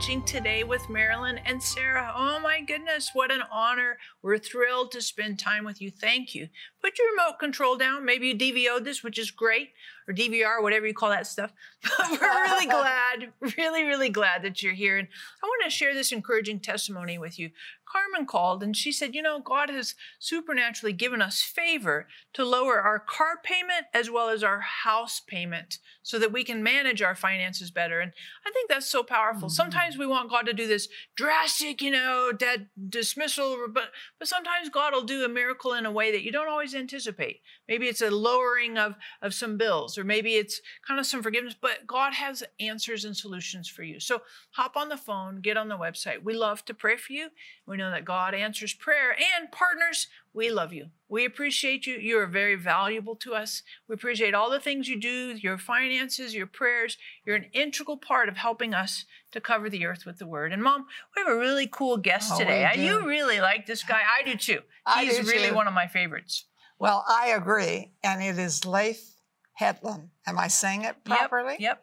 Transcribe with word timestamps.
watching 0.00 0.22
today 0.22 0.64
with 0.64 0.88
Marilyn 0.88 1.36
and 1.44 1.62
Sarah. 1.62 2.10
Oh 2.16 2.40
my 2.40 2.62
goodness, 2.62 3.10
what 3.12 3.30
an 3.30 3.42
honor. 3.52 3.98
We're 4.22 4.38
thrilled 4.38 4.92
to 4.92 5.02
spend 5.02 5.38
time 5.38 5.62
with 5.62 5.82
you. 5.82 5.90
Thank 5.90 6.34
you. 6.34 6.48
Put 6.82 6.98
your 6.98 7.10
remote 7.10 7.38
control 7.38 7.76
down. 7.76 8.04
Maybe 8.04 8.28
you 8.28 8.34
DVO'd 8.34 8.84
this, 8.84 9.02
which 9.02 9.18
is 9.18 9.30
great, 9.30 9.70
or 10.08 10.14
DVR, 10.14 10.62
whatever 10.62 10.86
you 10.86 10.94
call 10.94 11.10
that 11.10 11.26
stuff. 11.26 11.52
But 11.82 12.10
we're 12.10 12.42
really 12.42 12.66
glad, 12.70 13.32
really, 13.56 13.84
really 13.84 14.10
glad 14.10 14.42
that 14.42 14.62
you're 14.62 14.74
here. 14.74 14.98
And 14.98 15.08
I 15.42 15.46
want 15.46 15.64
to 15.64 15.70
share 15.70 15.94
this 15.94 16.12
encouraging 16.12 16.60
testimony 16.60 17.18
with 17.18 17.38
you. 17.38 17.50
Carmen 17.90 18.26
called 18.26 18.62
and 18.62 18.76
she 18.76 18.92
said, 18.92 19.14
You 19.14 19.22
know, 19.22 19.40
God 19.40 19.68
has 19.68 19.94
supernaturally 20.18 20.92
given 20.92 21.20
us 21.20 21.40
favor 21.40 22.06
to 22.34 22.44
lower 22.44 22.80
our 22.80 22.98
car 22.98 23.38
payment 23.42 23.86
as 23.92 24.10
well 24.10 24.28
as 24.28 24.44
our 24.44 24.60
house 24.60 25.20
payment 25.20 25.78
so 26.02 26.18
that 26.18 26.32
we 26.32 26.44
can 26.44 26.62
manage 26.62 27.02
our 27.02 27.14
finances 27.14 27.70
better. 27.70 28.00
And 28.00 28.12
I 28.46 28.50
think 28.52 28.68
that's 28.68 28.86
so 28.86 29.02
powerful. 29.02 29.48
Mm-hmm. 29.48 29.54
Sometimes 29.54 29.98
we 29.98 30.06
want 30.06 30.30
God 30.30 30.46
to 30.46 30.52
do 30.52 30.66
this 30.66 30.88
drastic, 31.16 31.82
you 31.82 31.90
know, 31.90 32.32
dead 32.36 32.68
dismissal, 32.88 33.66
but, 33.72 33.90
but 34.18 34.28
sometimes 34.28 34.68
God 34.68 34.92
will 34.92 35.02
do 35.02 35.24
a 35.24 35.28
miracle 35.28 35.74
in 35.74 35.86
a 35.86 35.92
way 35.92 36.12
that 36.12 36.22
you 36.22 36.32
don't 36.32 36.48
always 36.48 36.69
anticipate. 36.74 37.40
Maybe 37.68 37.86
it's 37.86 38.00
a 38.00 38.10
lowering 38.10 38.78
of, 38.78 38.94
of 39.22 39.34
some 39.34 39.56
bills, 39.56 39.98
or 39.98 40.04
maybe 40.04 40.36
it's 40.36 40.60
kind 40.86 40.98
of 40.98 41.06
some 41.06 41.22
forgiveness, 41.22 41.54
but 41.60 41.86
God 41.86 42.14
has 42.14 42.42
answers 42.58 43.04
and 43.04 43.16
solutions 43.16 43.68
for 43.68 43.82
you. 43.82 44.00
So 44.00 44.22
hop 44.52 44.76
on 44.76 44.88
the 44.88 44.96
phone, 44.96 45.40
get 45.40 45.56
on 45.56 45.68
the 45.68 45.78
website. 45.78 46.22
We 46.22 46.34
love 46.34 46.64
to 46.66 46.74
pray 46.74 46.96
for 46.96 47.12
you. 47.12 47.28
We 47.66 47.76
know 47.76 47.90
that 47.90 48.04
God 48.04 48.34
answers 48.34 48.74
prayer. 48.74 49.12
And 49.12 49.50
partners, 49.52 50.08
we 50.32 50.50
love 50.50 50.72
you. 50.72 50.86
We 51.08 51.24
appreciate 51.24 51.86
you. 51.86 51.96
You 51.96 52.18
are 52.18 52.26
very 52.26 52.54
valuable 52.54 53.16
to 53.16 53.34
us. 53.34 53.62
We 53.88 53.94
appreciate 53.94 54.32
all 54.32 54.48
the 54.48 54.60
things 54.60 54.88
you 54.88 55.00
do, 55.00 55.36
your 55.36 55.58
finances, 55.58 56.34
your 56.34 56.46
prayers. 56.46 56.96
You're 57.24 57.36
an 57.36 57.46
integral 57.52 57.96
part 57.96 58.28
of 58.28 58.36
helping 58.36 58.72
us 58.72 59.06
to 59.32 59.40
cover 59.40 59.68
the 59.68 59.86
earth 59.86 60.06
with 60.06 60.18
the 60.18 60.26
word. 60.26 60.52
And 60.52 60.62
mom, 60.62 60.86
we 61.16 61.22
have 61.22 61.32
a 61.32 61.36
really 61.36 61.66
cool 61.66 61.96
guest 61.96 62.32
oh, 62.34 62.38
today. 62.38 62.70
You 62.76 63.06
really 63.06 63.40
like 63.40 63.66
this 63.66 63.82
guy. 63.82 64.00
I 64.00 64.22
do 64.24 64.36
too. 64.36 64.60
He's 64.98 65.18
do 65.18 65.26
really 65.26 65.48
too. 65.48 65.54
one 65.54 65.66
of 65.66 65.74
my 65.74 65.88
favorites. 65.88 66.44
Well, 66.80 67.04
I 67.06 67.28
agree. 67.28 67.92
And 68.02 68.22
it 68.22 68.38
is 68.38 68.64
Leif 68.64 69.12
Hetland. 69.52 70.08
Am 70.26 70.38
I 70.38 70.48
saying 70.48 70.82
it 70.82 71.04
properly? 71.04 71.52
Yep. 71.52 71.60
yep. 71.60 71.82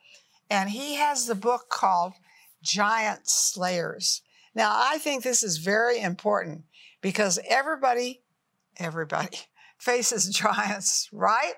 And 0.49 0.71
he 0.71 0.95
has 0.95 1.27
the 1.27 1.35
book 1.35 1.69
called 1.69 2.13
Giant 2.63 3.29
Slayers. 3.29 4.23
Now, 4.55 4.71
I 4.73 4.97
think 4.97 5.23
this 5.23 5.43
is 5.43 5.57
very 5.57 6.01
important 6.01 6.63
because 7.01 7.39
everybody, 7.47 8.23
everybody 8.77 9.37
faces 9.77 10.29
giants, 10.33 11.09
right? 11.13 11.53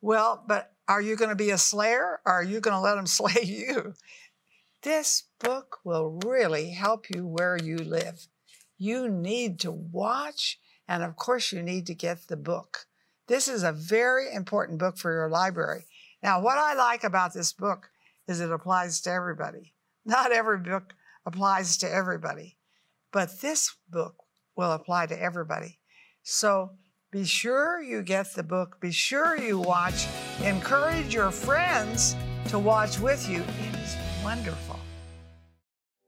Well, 0.00 0.44
but 0.46 0.72
are 0.86 1.02
you 1.02 1.16
going 1.16 1.30
to 1.30 1.34
be 1.36 1.50
a 1.50 1.58
slayer 1.58 2.20
or 2.24 2.32
are 2.34 2.44
you 2.44 2.60
going 2.60 2.76
to 2.76 2.80
let 2.80 2.94
them 2.94 3.06
slay 3.08 3.42
you? 3.42 3.94
This 4.82 5.24
book 5.40 5.78
will 5.82 6.20
really 6.24 6.70
help 6.70 7.10
you 7.10 7.26
where 7.26 7.56
you 7.56 7.78
live. 7.78 8.28
You 8.78 9.08
need 9.08 9.58
to 9.60 9.72
watch, 9.72 10.60
and 10.88 11.02
of 11.02 11.16
course, 11.16 11.52
you 11.52 11.62
need 11.62 11.86
to 11.86 11.94
get 11.94 12.28
the 12.28 12.36
book. 12.36 12.86
This 13.26 13.48
is 13.48 13.62
a 13.62 13.72
very 13.72 14.32
important 14.32 14.78
book 14.78 14.98
for 14.98 15.12
your 15.12 15.30
library. 15.30 15.86
Now, 16.22 16.40
what 16.40 16.58
I 16.58 16.74
like 16.74 17.04
about 17.04 17.32
this 17.32 17.52
book 17.52 17.90
is 18.28 18.40
it 18.40 18.50
applies 18.50 19.00
to 19.02 19.10
everybody. 19.10 19.74
Not 20.04 20.32
every 20.32 20.58
book 20.58 20.94
applies 21.24 21.76
to 21.78 21.90
everybody. 21.90 22.58
But 23.12 23.40
this 23.40 23.74
book 23.88 24.16
will 24.56 24.72
apply 24.72 25.06
to 25.06 25.20
everybody. 25.20 25.78
So 26.22 26.72
be 27.10 27.24
sure 27.24 27.80
you 27.80 28.02
get 28.02 28.34
the 28.34 28.42
book, 28.42 28.80
be 28.80 28.90
sure 28.90 29.36
you 29.36 29.58
watch, 29.58 30.06
encourage 30.42 31.14
your 31.14 31.30
friends 31.30 32.16
to 32.48 32.58
watch 32.58 32.98
with 32.98 33.28
you. 33.28 33.40
It 33.40 33.74
is 33.76 33.96
wonderful. 34.22 34.83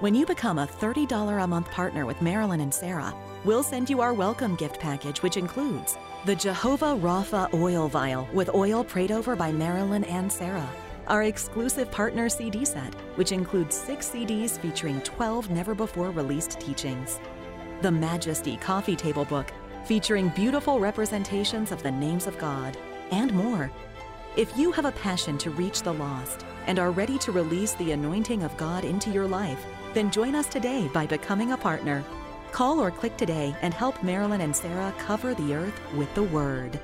When 0.00 0.14
you 0.14 0.26
become 0.26 0.58
a 0.58 0.66
$30 0.66 1.42
a 1.42 1.46
month 1.46 1.70
partner 1.70 2.04
with 2.04 2.20
Marilyn 2.20 2.60
and 2.60 2.74
Sarah, 2.74 3.14
we'll 3.44 3.62
send 3.62 3.88
you 3.88 4.02
our 4.02 4.12
welcome 4.12 4.54
gift 4.54 4.78
package, 4.78 5.22
which 5.22 5.38
includes 5.38 5.96
the 6.26 6.36
Jehovah 6.36 6.94
Rapha 6.94 7.50
oil 7.54 7.88
vial 7.88 8.28
with 8.34 8.54
oil 8.54 8.84
prayed 8.84 9.10
over 9.10 9.34
by 9.34 9.50
Marilyn 9.50 10.04
and 10.04 10.30
Sarah, 10.30 10.68
our 11.06 11.22
exclusive 11.22 11.90
partner 11.90 12.28
CD 12.28 12.62
set, 12.66 12.92
which 13.14 13.32
includes 13.32 13.74
six 13.74 14.10
CDs 14.10 14.60
featuring 14.60 15.00
12 15.00 15.48
never 15.48 15.74
before 15.74 16.10
released 16.10 16.60
teachings, 16.60 17.18
the 17.80 17.90
Majesty 17.90 18.58
coffee 18.58 18.96
table 18.96 19.24
book 19.24 19.50
featuring 19.86 20.28
beautiful 20.36 20.78
representations 20.78 21.72
of 21.72 21.82
the 21.82 21.90
names 21.90 22.26
of 22.26 22.36
God, 22.36 22.76
and 23.12 23.32
more. 23.32 23.72
If 24.36 24.58
you 24.58 24.72
have 24.72 24.84
a 24.84 24.92
passion 24.92 25.38
to 25.38 25.48
reach 25.48 25.80
the 25.80 25.94
lost 25.94 26.44
and 26.66 26.78
are 26.78 26.90
ready 26.90 27.18
to 27.18 27.32
release 27.32 27.74
the 27.74 27.92
anointing 27.92 28.42
of 28.42 28.56
God 28.56 28.84
into 28.84 29.10
your 29.10 29.26
life, 29.26 29.64
then 29.94 30.10
join 30.10 30.34
us 30.34 30.46
today 30.46 30.88
by 30.92 31.06
becoming 31.06 31.52
a 31.52 31.56
partner. 31.56 32.04
Call 32.52 32.80
or 32.80 32.90
click 32.90 33.16
today 33.16 33.54
and 33.62 33.74
help 33.74 34.02
Marilyn 34.02 34.40
and 34.40 34.54
Sarah 34.54 34.94
cover 34.98 35.34
the 35.34 35.54
earth 35.54 35.80
with 35.94 36.14
the 36.14 36.22
Word. 36.24 36.80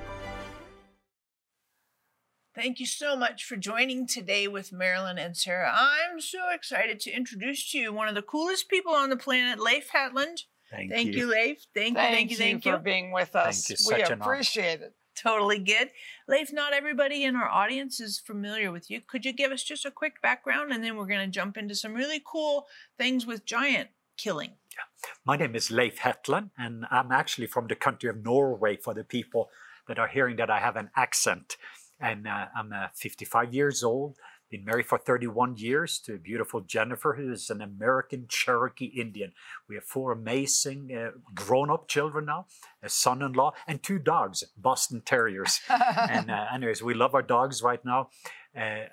Thank 2.54 2.81
you 2.81 2.87
so 2.87 3.16
much 3.16 3.44
for 3.44 3.56
joining 3.56 4.06
today 4.06 4.47
with 4.47 4.72
Marilyn 4.72 5.16
and 5.16 5.34
Sarah. 5.34 5.72
I'm 5.75 6.21
so 6.21 6.50
excited 6.53 7.00
to 7.00 7.10
introduce 7.10 7.71
to 7.72 7.78
you 7.78 7.92
one 7.92 8.09
of 8.09 8.15
the 8.15 8.21
coolest 8.22 8.69
people 8.69 8.92
on 8.92 9.09
the 9.09 9.16
planet, 9.16 9.59
Leif 9.59 9.88
Hetland. 9.88 10.42
Thank, 10.71 10.91
thank 10.91 11.15
you. 11.15 11.26
you. 11.26 11.31
Leif. 11.31 11.66
Thank, 11.75 11.97
thank 11.97 12.12
you, 12.12 12.16
thank 12.16 12.31
you, 12.31 12.37
thank 12.37 12.65
you 12.66 12.72
for 12.72 12.78
being 12.78 13.10
with 13.10 13.34
us. 13.34 13.66
Thank 13.66 13.81
you. 13.81 13.97
we 13.97 14.03
appreciate 14.03 14.82
it. 14.82 14.94
Totally 15.15 15.59
good. 15.59 15.91
Leif, 16.27 16.53
not 16.53 16.73
everybody 16.73 17.25
in 17.25 17.37
our 17.37 17.49
audience 17.49 18.00
is 18.00 18.19
familiar 18.19 18.73
with 18.73 18.91
you. 18.91 19.00
Could 19.00 19.25
you 19.25 19.33
give 19.33 19.53
us 19.53 19.62
just 19.62 19.84
a 19.84 19.91
quick 19.91 20.23
background 20.23 20.73
and 20.73 20.83
then 20.83 20.97
we're 20.97 21.06
going 21.06 21.25
to 21.25 21.31
jump 21.31 21.56
into 21.56 21.75
some 21.75 21.95
really 21.95 22.23
cool 22.25 22.67
things 22.97 23.27
with 23.27 23.45
giant 23.45 23.91
killing? 24.17 24.53
Yeah. 24.72 25.11
My 25.27 25.37
name 25.37 25.55
is 25.55 25.71
Leif 25.71 25.99
Hetland, 25.99 26.51
and 26.56 26.87
I'm 26.91 27.12
actually 27.12 27.47
from 27.47 27.67
the 27.67 27.75
country 27.75 28.09
of 28.09 28.25
Norway 28.25 28.77
for 28.77 28.95
the 28.95 29.05
people 29.05 29.51
that 29.87 29.99
are 29.99 30.09
hearing 30.09 30.37
that 30.37 30.51
I 30.51 30.61
have 30.61 30.77
an 30.77 30.91
accent. 30.97 31.56
And 32.01 32.27
uh, 32.27 32.47
I'm 32.56 32.72
uh, 32.72 32.89
55 32.95 33.53
years 33.53 33.84
old, 33.84 34.17
been 34.53 34.65
married 34.67 34.87
for 34.87 34.99
31 34.99 35.57
years 35.57 35.99
to 36.01 36.19
beautiful 36.19 36.61
Jennifer, 36.61 37.15
who 37.15 37.33
is 37.33 37.49
an 37.49 37.63
American 37.63 38.27
Cherokee 38.29 38.85
Indian. 38.85 39.33
We 39.67 39.77
have 39.77 39.85
four 39.85 40.13
amazing 40.13 40.95
uh, 40.95 41.19
grown 41.35 41.71
up 41.71 41.89
children 41.89 42.27
now, 42.27 42.47
a 42.83 42.91
son 42.91 43.23
in 43.23 43.33
law, 43.33 43.55
and 43.67 43.83
two 43.83 43.99
dogs, 43.99 44.45
Boston 44.57 45.01
Terriers. 45.05 45.61
and, 45.69 46.31
uh, 46.31 46.45
anyways, 46.55 46.83
we 46.83 46.93
love 46.93 47.15
our 47.15 47.23
dogs 47.23 47.63
right 47.63 47.83
now. 47.83 48.11
Uh, 48.55 48.85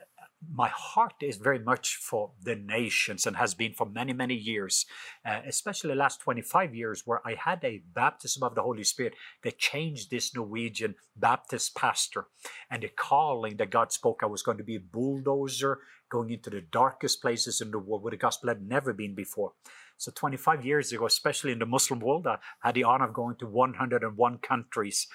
my 0.47 0.69
heart 0.69 1.15
is 1.21 1.37
very 1.37 1.59
much 1.59 1.97
for 1.97 2.31
the 2.41 2.55
nations 2.55 3.25
and 3.25 3.35
has 3.35 3.53
been 3.53 3.73
for 3.73 3.85
many, 3.85 4.13
many 4.13 4.35
years, 4.35 4.85
uh, 5.25 5.41
especially 5.45 5.89
the 5.89 5.95
last 5.95 6.21
25 6.21 6.73
years, 6.73 7.03
where 7.05 7.21
I 7.25 7.35
had 7.35 7.63
a 7.63 7.83
baptism 7.93 8.43
of 8.43 8.55
the 8.55 8.61
Holy 8.61 8.83
Spirit 8.83 9.15
that 9.43 9.57
changed 9.57 10.09
this 10.09 10.33
Norwegian 10.33 10.95
Baptist 11.15 11.75
pastor. 11.75 12.27
And 12.71 12.83
the 12.83 12.89
calling 12.89 13.57
that 13.57 13.71
God 13.71 13.91
spoke, 13.91 14.21
I 14.23 14.27
was 14.27 14.41
going 14.41 14.57
to 14.57 14.63
be 14.63 14.77
a 14.77 14.79
bulldozer 14.79 15.79
going 16.09 16.31
into 16.31 16.49
the 16.49 16.61
darkest 16.61 17.21
places 17.21 17.61
in 17.61 17.71
the 17.71 17.79
world 17.79 18.03
where 18.03 18.11
the 18.11 18.17
gospel 18.17 18.49
had 18.49 18.67
never 18.67 18.93
been 18.93 19.15
before. 19.15 19.53
So 19.99 20.13
25 20.15 20.65
years 20.65 20.93
ago, 20.93 21.05
especially 21.05 21.51
in 21.51 21.59
the 21.59 21.65
Muslim 21.65 21.99
world, 21.99 22.25
I 22.25 22.37
had 22.61 22.75
the 22.75 22.85
honor 22.85 23.03
of 23.03 23.13
going 23.13 23.35
to 23.37 23.45
101 23.45 24.37
countries. 24.37 25.07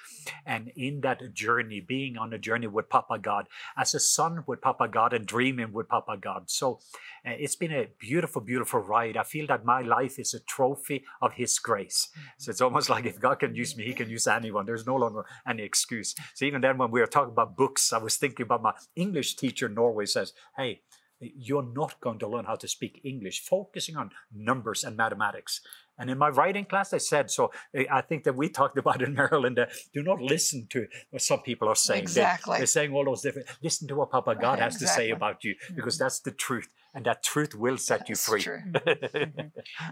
And 0.45 0.71
in 0.75 1.01
that 1.01 1.33
journey, 1.33 1.79
being 1.79 2.17
on 2.17 2.31
a 2.33 2.37
journey 2.37 2.67
with 2.67 2.87
Papa 2.87 3.17
God, 3.17 3.47
as 3.75 3.95
a 3.95 3.99
son 3.99 4.43
with 4.45 4.61
Papa 4.61 4.87
God 4.87 5.11
and 5.11 5.25
dreaming 5.25 5.73
with 5.73 5.89
Papa 5.89 6.17
God. 6.21 6.51
So 6.51 6.81
uh, 7.25 7.31
it's 7.31 7.55
been 7.55 7.71
a 7.71 7.87
beautiful, 7.97 8.43
beautiful 8.43 8.79
ride. 8.79 9.17
I 9.17 9.23
feel 9.23 9.47
that 9.47 9.65
my 9.65 9.81
life 9.81 10.19
is 10.19 10.35
a 10.35 10.39
trophy 10.39 11.03
of 11.19 11.33
His 11.33 11.57
grace. 11.57 12.09
Mm-hmm. 12.11 12.27
So 12.37 12.51
it's 12.51 12.61
almost 12.61 12.89
like 12.91 13.05
if 13.05 13.19
God 13.19 13.39
can 13.39 13.55
use 13.55 13.75
me, 13.75 13.85
He 13.85 13.93
can 13.93 14.07
use 14.07 14.27
anyone. 14.27 14.67
There's 14.67 14.85
no 14.85 14.97
longer 14.97 15.25
any 15.47 15.63
excuse. 15.63 16.13
So 16.35 16.45
even 16.45 16.61
then, 16.61 16.77
when 16.77 16.91
we 16.91 16.99
were 16.99 17.07
talking 17.07 17.31
about 17.31 17.57
books, 17.57 17.91
I 17.91 17.97
was 17.97 18.17
thinking 18.17 18.43
about 18.43 18.61
my 18.61 18.73
English 18.95 19.35
teacher 19.35 19.65
in 19.65 19.73
Norway 19.73 20.05
says, 20.05 20.33
hey, 20.55 20.81
you're 21.19 21.65
not 21.75 21.99
going 22.01 22.19
to 22.19 22.27
learn 22.27 22.45
how 22.45 22.55
to 22.55 22.67
speak 22.67 23.01
English, 23.03 23.41
focusing 23.41 23.95
on 23.95 24.11
numbers 24.33 24.83
and 24.83 24.97
mathematics. 24.97 25.61
And 25.97 26.09
in 26.09 26.17
my 26.17 26.29
writing 26.29 26.65
class, 26.65 26.93
I 26.93 26.97
said, 26.97 27.31
so 27.31 27.51
eh, 27.73 27.85
I 27.91 28.01
think 28.01 28.25
that 28.25 28.35
we 28.35 28.49
talked 28.49 28.77
about 28.83 29.01
in 29.01 29.13
Marilyn, 29.13 29.57
uh, 29.57 29.67
do 29.93 30.03
not 30.03 30.21
listen 30.21 30.67
to 30.71 30.87
what 31.09 31.21
some 31.21 31.41
people 31.41 31.67
are 31.69 31.75
saying. 31.75 32.01
Exactly. 32.01 32.57
They, 32.57 32.63
are 32.63 32.67
saying 32.67 32.93
all 32.93 33.05
those 33.05 33.21
different, 33.21 33.47
listen 33.61 33.87
to 33.87 33.95
what 33.95 34.11
Papa 34.11 34.35
God 34.35 34.59
has 34.59 34.75
exactly. 34.75 34.87
to 34.87 35.09
say 35.09 35.09
about 35.11 35.43
you, 35.43 35.55
because 35.73 35.97
that's 35.97 36.19
the 36.19 36.31
truth. 36.31 36.67
And 36.95 37.05
that 37.05 37.21
truth 37.21 37.53
will 37.53 37.77
set 37.77 38.07
you 38.09 38.15
That's 38.15 38.25
free. 38.25 38.41
true. 38.41 38.61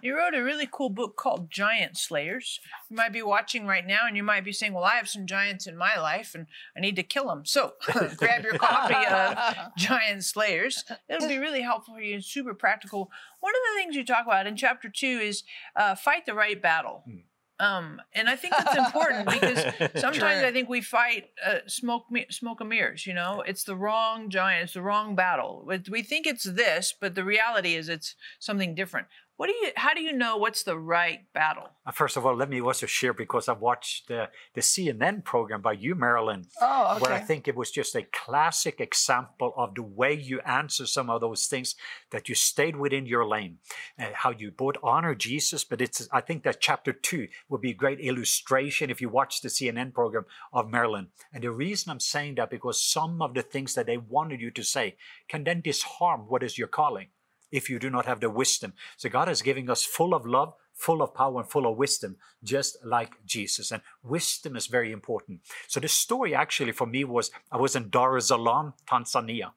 You 0.02 0.18
wrote 0.18 0.34
a 0.34 0.42
really 0.44 0.68
cool 0.72 0.90
book 0.90 1.18
called 1.18 1.52
Giant 1.52 1.98
Slayers. 1.98 2.60
You 2.90 2.96
might 2.96 3.12
be 3.12 3.22
watching 3.22 3.68
right 3.68 3.86
now 3.86 4.08
and 4.08 4.16
you 4.16 4.24
might 4.24 4.46
be 4.46 4.54
saying, 4.54 4.74
Well, 4.74 4.86
I 4.86 4.96
have 4.96 5.10
some 5.10 5.26
giants 5.28 5.68
in 5.68 5.76
my 5.78 5.98
life 6.00 6.34
and 6.34 6.48
I 6.76 6.80
need 6.80 6.96
to 6.96 7.04
kill 7.04 7.28
them. 7.28 7.46
So 7.46 7.74
grab 8.16 8.44
your 8.44 8.58
copy 8.58 8.96
of 8.96 9.56
Giant 9.78 10.24
Slayers. 10.24 10.86
It'll 11.10 11.28
be 11.28 11.38
really 11.38 11.62
helpful 11.62 11.96
for 11.96 12.02
you 12.02 12.16
and 12.16 12.24
super 12.24 12.54
practical. 12.54 13.12
One 13.42 13.54
of 13.54 13.62
the 13.74 13.82
things 13.82 13.96
you 13.96 14.06
talk 14.06 14.26
about 14.26 14.48
in 14.48 14.56
chapter 14.56 14.90
two 14.90 15.20
is 15.22 15.44
uh, 15.76 15.96
fight 15.96 16.26
the 16.26 16.34
right 16.34 16.62
battle. 16.62 17.04
Hmm. 17.06 17.18
Um, 17.64 18.02
and 18.14 18.28
I 18.30 18.36
think 18.36 18.54
that's 18.58 18.76
important 18.78 19.26
because 19.30 19.60
sometimes 20.02 20.18
True. 20.40 20.48
I 20.50 20.52
think 20.52 20.68
we 20.70 20.82
fight 20.82 21.30
uh, 21.46 21.60
smoke, 21.68 22.10
me- 22.12 22.26
smoke 22.30 22.60
and 22.62 22.70
mirrors. 22.70 23.06
You 23.08 23.14
know, 23.14 23.42
it's 23.46 23.64
the 23.64 23.76
wrong 23.76 24.30
giant, 24.30 24.64
it's 24.66 24.74
the 24.74 24.82
wrong 24.82 25.16
battle. 25.16 25.64
We- 25.66 25.82
We 25.90 26.02
think 26.04 26.28
it's 26.28 26.44
this, 26.44 26.94
but 27.00 27.16
the 27.16 27.24
reality 27.24 27.76
is 27.76 27.90
it's 27.90 28.16
something 28.40 28.76
different. 28.76 29.08
What 29.36 29.48
do 29.48 29.54
you? 29.54 29.72
How 29.76 29.96
do 29.96 30.02
you 30.02 30.14
know 30.14 30.38
what's 30.38 30.62
the 30.62 30.78
right 30.78 31.22
battle? 31.34 31.70
Uh, 31.88 31.92
First 31.92 32.18
of 32.18 32.26
all, 32.26 32.36
let 32.36 32.50
me 32.50 32.62
also 32.62 32.86
share 32.86 33.14
because 33.14 33.50
I 33.50 33.54
watched 33.54 34.08
the, 34.08 34.30
the 34.54 34.62
CNN 34.62 35.24
program 35.24 35.62
by 35.62 35.74
you, 35.74 35.96
Marilyn, 35.96 36.46
Oh, 36.62 36.92
okay. 36.96 37.02
where 37.02 37.14
I 37.14 37.20
think 37.20 37.48
it 37.48 37.56
was 37.56 37.72
just 37.72 37.96
a 37.96 38.04
classic 38.04 38.80
example 38.80 39.52
of 39.58 39.74
the 39.74 39.82
way 39.82 40.14
you 40.14 40.40
answer 40.42 40.86
some 40.86 41.10
of 41.10 41.20
those 41.22 41.48
things 41.48 41.76
that 42.12 42.30
you 42.30 42.36
stayed 42.36 42.76
within 42.76 43.08
your 43.08 43.28
lane, 43.28 43.58
uh, 44.00 44.06
how 44.14 44.30
you 44.30 44.52
both 44.52 44.76
honor 44.84 45.16
Jesus, 45.16 45.64
but 45.64 45.82
it's 45.82 46.08
I 46.12 46.22
think 46.22 46.44
that 46.44 46.62
chapter 46.62 46.94
two 46.94 47.28
would 47.50 47.62
be 47.62 47.72
a 47.72 47.76
great 47.76 48.00
illustration 48.00 48.92
if 48.92 49.02
you 49.02 49.10
watch 49.10 49.42
the 49.42 49.50
CNN 49.50 49.94
program 49.96 50.26
of 50.54 50.70
Marilyn. 50.70 51.08
And 51.34 51.44
the 51.44 51.52
reason 51.52 51.90
I'm 51.92 52.00
saying 52.00 52.36
that 52.36 52.52
because 52.52 52.84
some 52.84 53.20
of 53.22 53.34
the 53.34 53.42
things 53.42 53.74
that 53.74 53.88
they 53.88 53.98
wanted 53.98 54.42
you 54.42 54.52
to 54.52 54.64
say 54.64 54.96
can 55.28 55.44
then 55.44 55.62
disarm 55.62 56.22
what 56.28 56.44
is 56.44 56.58
your 56.60 56.68
calling 56.68 57.08
if 57.54 57.70
you 57.70 57.78
do 57.78 57.90
not 57.90 58.08
have 58.08 58.20
the 58.20 58.30
wisdom. 58.30 58.74
So 58.98 59.08
God 59.08 59.30
is 59.30 59.44
giving 59.44 59.70
us 59.70 59.86
full 59.86 60.16
of 60.16 60.26
love, 60.26 60.56
full 60.74 61.04
of 61.04 61.14
power, 61.14 61.40
and 61.40 61.50
full 61.50 61.68
of 61.70 61.78
wisdom, 61.78 62.18
just 62.44 62.78
like 62.84 63.24
Jesus. 63.26 63.72
And 63.72 63.84
wisdom 64.02 64.56
is 64.56 64.66
very 64.66 64.92
important. 64.92 65.42
So 65.68 65.80
the 65.80 65.88
story 65.88 66.34
actually 66.34 66.72
for 66.72 66.88
me 66.88 67.04
was 67.04 67.30
I 67.52 67.58
was 67.58 67.76
in 67.76 67.92
Dar 67.92 68.18
es 68.18 68.28
Salaam, 68.28 68.74
Tanzania. 68.90 69.52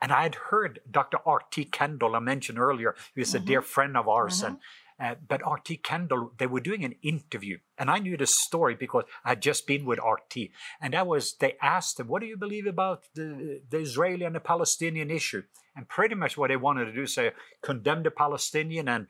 And 0.00 0.12
I 0.12 0.24
had 0.24 0.36
heard 0.50 0.80
Dr. 0.88 1.18
R.T. 1.24 1.64
Kendall, 1.66 2.14
I 2.14 2.20
mentioned 2.20 2.58
earlier, 2.58 2.94
who 3.14 3.22
is 3.22 3.34
a 3.34 3.38
mm-hmm. 3.38 3.46
dear 3.46 3.62
friend 3.62 3.96
of 3.96 4.08
ours. 4.08 4.42
And 4.42 4.56
mm-hmm. 4.56 4.62
Uh, 5.00 5.14
but 5.26 5.42
R.T. 5.44 5.76
Kendall, 5.78 6.32
they 6.38 6.46
were 6.46 6.60
doing 6.60 6.84
an 6.84 6.96
interview, 7.02 7.58
and 7.78 7.90
I 7.90 7.98
knew 7.98 8.16
the 8.16 8.26
story 8.26 8.74
because 8.74 9.04
I 9.24 9.30
had 9.30 9.42
just 9.42 9.66
been 9.66 9.84
with 9.84 10.00
R.T. 10.00 10.50
And 10.80 10.94
that 10.94 11.06
was, 11.06 11.34
they 11.34 11.56
asked 11.62 12.00
him, 12.00 12.08
What 12.08 12.20
do 12.20 12.26
you 12.26 12.36
believe 12.36 12.66
about 12.66 13.04
the, 13.14 13.60
the 13.68 13.78
Israeli 13.78 14.24
and 14.24 14.34
the 14.34 14.40
Palestinian 14.40 15.10
issue? 15.10 15.42
And 15.76 15.88
pretty 15.88 16.16
much 16.16 16.36
what 16.36 16.48
they 16.48 16.56
wanted 16.56 16.86
to 16.86 16.92
do 16.92 17.02
is 17.02 17.14
say, 17.14 17.32
condemn 17.62 18.02
the 18.02 18.10
Palestinian 18.10 18.88
and 18.88 19.06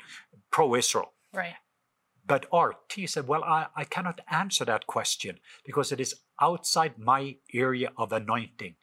pro 0.50 0.74
Israel. 0.74 1.12
Right. 1.32 1.54
But 2.26 2.46
RT 2.52 3.08
said, 3.08 3.26
Well, 3.26 3.42
I, 3.42 3.68
I 3.74 3.84
cannot 3.84 4.20
answer 4.30 4.64
that 4.66 4.86
question 4.86 5.40
because 5.64 5.90
it 5.90 6.00
is 6.00 6.14
outside 6.40 6.98
my 6.98 7.36
area 7.54 7.90
of 7.96 8.12
anointing. 8.12 8.74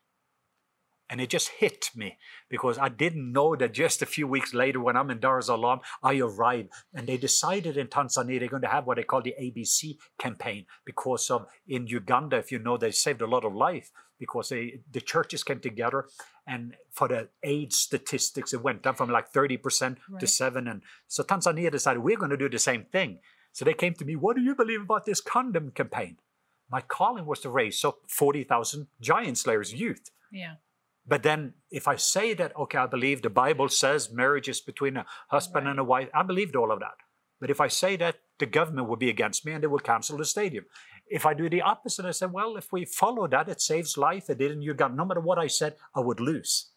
And 1.10 1.22
it 1.22 1.30
just 1.30 1.50
hit 1.50 1.92
me 1.96 2.18
because 2.50 2.80
I 2.80 2.90
didn't 2.90 3.32
know 3.32 3.56
that 3.56 3.74
just 3.74 4.02
a 4.02 4.08
few 4.08 4.28
weeks 4.28 4.54
later, 4.54 4.80
when 4.80 4.98
I'm 4.98 5.12
in 5.12 5.20
Dar 5.20 5.38
es 5.38 5.48
Salaam, 5.48 5.82
I 6.02 6.18
arrived 6.20 6.70
and 6.96 7.06
they 7.06 7.18
decided 7.18 7.78
in 7.78 7.88
Tanzania 7.88 8.40
they're 8.40 8.50
going 8.50 8.64
to 8.64 8.68
have 8.68 8.88
what 8.88 8.98
they 8.98 9.04
call 9.04 9.22
the 9.22 9.36
ABC 9.40 9.98
campaign 10.18 10.66
because 10.84 11.30
of 11.30 11.46
in 11.68 11.86
Uganda, 11.86 12.38
if 12.38 12.52
you 12.52 12.58
know, 12.58 12.78
they 12.78 12.92
saved 12.92 13.22
a 13.22 13.28
lot 13.28 13.46
of 13.46 13.54
life 13.54 13.92
because 14.18 14.50
they, 14.50 14.80
the 14.92 15.02
churches 15.02 15.44
came 15.44 15.60
together 15.60 16.06
and 16.48 16.76
for 16.92 17.08
the 17.08 17.30
AIDS 17.44 17.76
statistics, 17.76 18.54
it 18.54 18.64
went 18.64 18.82
down 18.82 18.96
from 18.96 19.10
like 19.10 19.32
30% 19.32 19.62
to 19.96 20.02
Right. 20.10 20.30
7 20.30 20.68
And 20.68 20.82
so 21.08 21.24
Tanzania 21.24 21.72
decided 21.72 22.02
we're 22.02 22.18
going 22.18 22.32
to 22.32 22.38
do 22.38 22.50
the 22.50 22.60
same 22.60 22.86
thing. 22.86 23.20
So 23.52 23.64
they 23.64 23.74
came 23.74 23.94
to 23.96 24.06
me, 24.06 24.16
what 24.16 24.36
do 24.36 24.42
you 24.42 24.56
believe 24.56 24.82
about 24.82 25.06
this 25.06 25.22
condom 25.22 25.72
campaign? 25.72 26.18
My 26.70 26.82
calling 26.82 27.26
was 27.26 27.42
to 27.42 27.50
raise 27.50 27.84
up 27.86 28.00
40,000 28.08 28.88
giant 29.00 29.38
slayers 29.38 29.74
youth. 29.74 30.10
Yeah. 30.32 30.56
But 31.08 31.24
then 31.24 31.54
if 31.70 31.88
I 31.88 31.96
say 31.98 32.34
that, 32.34 32.56
okay, 32.58 32.80
I 32.80 32.88
believe 32.88 33.22
the 33.22 33.30
Bible 33.30 33.70
says 33.70 34.12
marriage 34.12 34.50
is 34.50 34.60
between 34.60 34.98
a 34.98 35.06
husband 35.30 35.68
and 35.68 35.80
a 35.80 35.84
wife, 35.84 36.10
I 36.14 36.24
believed 36.24 36.56
all 36.56 36.72
of 36.72 36.80
that. 36.80 36.96
But 37.40 37.50
if 37.50 37.62
I 37.62 37.68
say 37.68 37.96
that, 37.98 38.16
the 38.40 38.46
government 38.46 38.90
will 38.90 38.96
be 38.96 39.10
against 39.10 39.46
me 39.46 39.52
and 39.54 39.64
they 39.64 39.68
will 39.68 39.80
cancel 39.80 40.18
the 40.18 40.26
stadium. 40.26 40.66
If 41.08 41.26
I 41.26 41.34
do 41.34 41.50
the 41.50 41.62
opposite, 41.62 42.06
I 42.06 42.12
said, 42.12 42.32
well, 42.32 42.58
if 42.58 42.72
we 42.72 42.86
follow 42.86 43.28
that, 43.28 43.48
it 43.50 43.62
saves 43.62 43.98
life. 43.98 44.30
It 44.30 44.40
didn't, 44.40 44.64
you 44.64 44.74
got, 44.74 44.96
no 44.96 45.06
matter 45.06 45.22
what 45.22 45.38
I 45.38 45.48
said, 45.48 45.76
I 45.96 46.00
would 46.00 46.20
lose. 46.20 46.72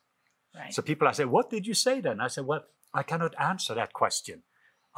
Right. 0.55 0.73
So 0.73 0.83
people, 0.83 1.09
I 1.09 1.13
said, 1.13 1.29
what 1.29 1.49
did 1.49 1.67
you 1.67 1.75
say 1.75 2.01
then? 2.01 2.21
I 2.21 2.29
said, 2.29 2.45
well, 2.45 2.65
I 2.93 3.03
cannot 3.03 3.35
answer 3.41 3.75
that 3.75 3.93
question. 3.93 4.43